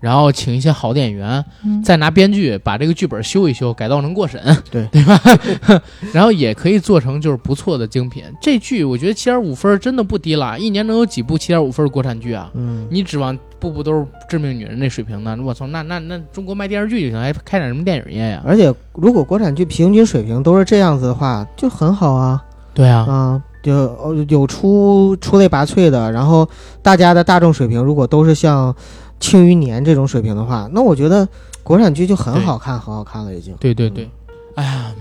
[0.00, 4.40] 然后请一些好的演员，嗯再拿编剧把这个剧本修一修，改造成过审，
[4.70, 5.20] 对 对吧？
[6.12, 8.24] 然后也可以做成就是不错的精品。
[8.40, 12.50] 这剧我觉得七点五分真的不低了，一年能有几部七点五分的国产剧啊？
[12.54, 15.36] 嗯，你指望部部都是致命女人那水平呢？
[15.42, 18.42] 我操，那那那中国卖电视剧就行，还开展什么电影业呀？
[18.44, 22.42] 而且如果国产剧平均水平都是这样子的话，就很好啊
[22.74, 26.46] 对啊，啊，就呃有出出类拔萃的，然后
[26.82, 28.70] 大家的大众水平如果都是像
[29.20, 31.26] 《庆余年》这种水平的话，那我觉得
[31.62, 33.54] 国产剧就很好看，很好看了已经。
[33.58, 34.08] 对对对，
[34.54, 34.94] 哎呀，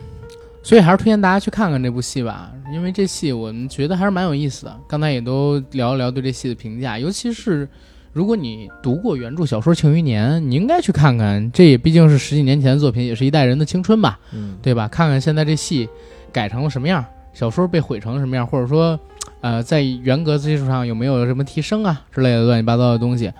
[0.63, 4.75] 所以还是推荐大家去看看这部戏吧，因为这戏我们觉得还是蛮有意思的。
[4.87, 7.67] 刚才也都聊一聊对这戏的评价，尤其是
[8.13, 11.51] 如果你读过原著小说《庆余年》，你应该去看看。
[11.51, 14.87] 这也毕竟是十几年前的作品，也是一代人的青春吧，嗯，对吧？
[14.87, 15.87] 看看现在这戏
[16.31, 18.97] 改成了什么样，小说被毁成什么样，或者说，
[19.41, 23.31] 呃，在原格基础上有没有什么提升啊之类的乱七八糟的东西。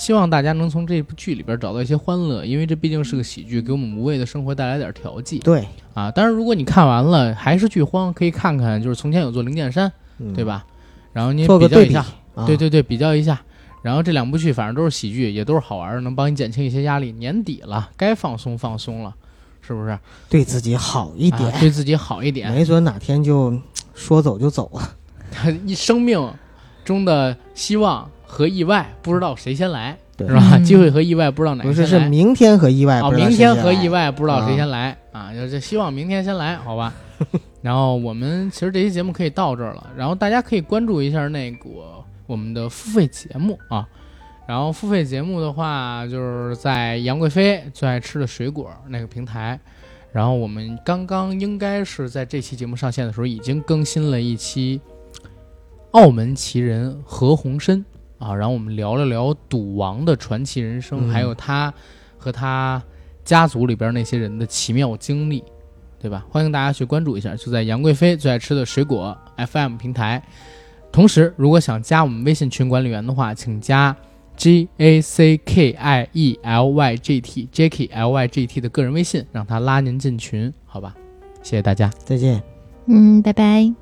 [0.00, 6.10] 希望大家能从这部剧里边找到一些欢乐，因为这毕竟是个喜剧，给我们无谓的生活带来点调剂对，啊。
[6.10, 10.42] 当然，如果你看完了还是剧荒，可以看看就是从前有座灵剑山，嗯对？
[10.42, 10.64] 吧？
[11.12, 12.00] 然后你比比较一下，，
[12.34, 13.38] 啊对，对对，比较一下。
[13.82, 17.12] 然后这两部剧反正都是喜剧，也都是好玩的，能帮你减轻一些压力。
[17.12, 19.14] 年底了，该放松放松了，
[19.60, 19.98] 是不是？
[20.30, 22.50] 对自己好一点，啊对自己好一点。
[22.50, 23.54] 没准哪天就
[23.94, 24.96] 说走就走了。
[25.66, 26.32] 一生命
[26.86, 30.40] 中的希望和意外，不知道谁先来，对是吧？
[30.52, 32.08] 嗯机会和意外不知道哪不是，是来。
[32.08, 36.94] 明天和意外，啊，不知道明谁先来天和意外不知道谁啊先来啊，就是希望明天先来，好吧？
[37.60, 41.68] 然后我们其实这期节目可以到这儿了，然后大家可以关注一下那个
[42.26, 43.86] 我们的付费节目啊。
[44.46, 49.58] 然后付费节目的话，就是在杨贵妃最爱吃的水果那个平台。
[50.12, 54.80] 然后我们刚刚应该是在这期节目上线的时候，已经更新了一期
[55.92, 57.84] 澳门奇人何鸿燊
[58.20, 61.74] 啊，然后我们聊了聊赌王的传奇人生，嗯还有他
[62.16, 62.80] 和他
[63.24, 65.42] 家族里边那些人的奇妙经历，
[65.98, 66.24] 对吧？
[66.30, 70.22] 欢迎大家去关注一下，就在杨贵妃最爱吃的水果 FM 平台。
[70.92, 73.96] 同时，如果想加我们微信群管理员的话，请加
[74.36, 78.60] G A C K I E L Y G T Jacky L Y G T
[78.60, 80.94] 的个人微信，让他拉您进群，好吧？
[81.42, 81.90] 谢谢大家。
[82.04, 82.42] 再见。
[82.86, 83.80] 嗯，拜拜。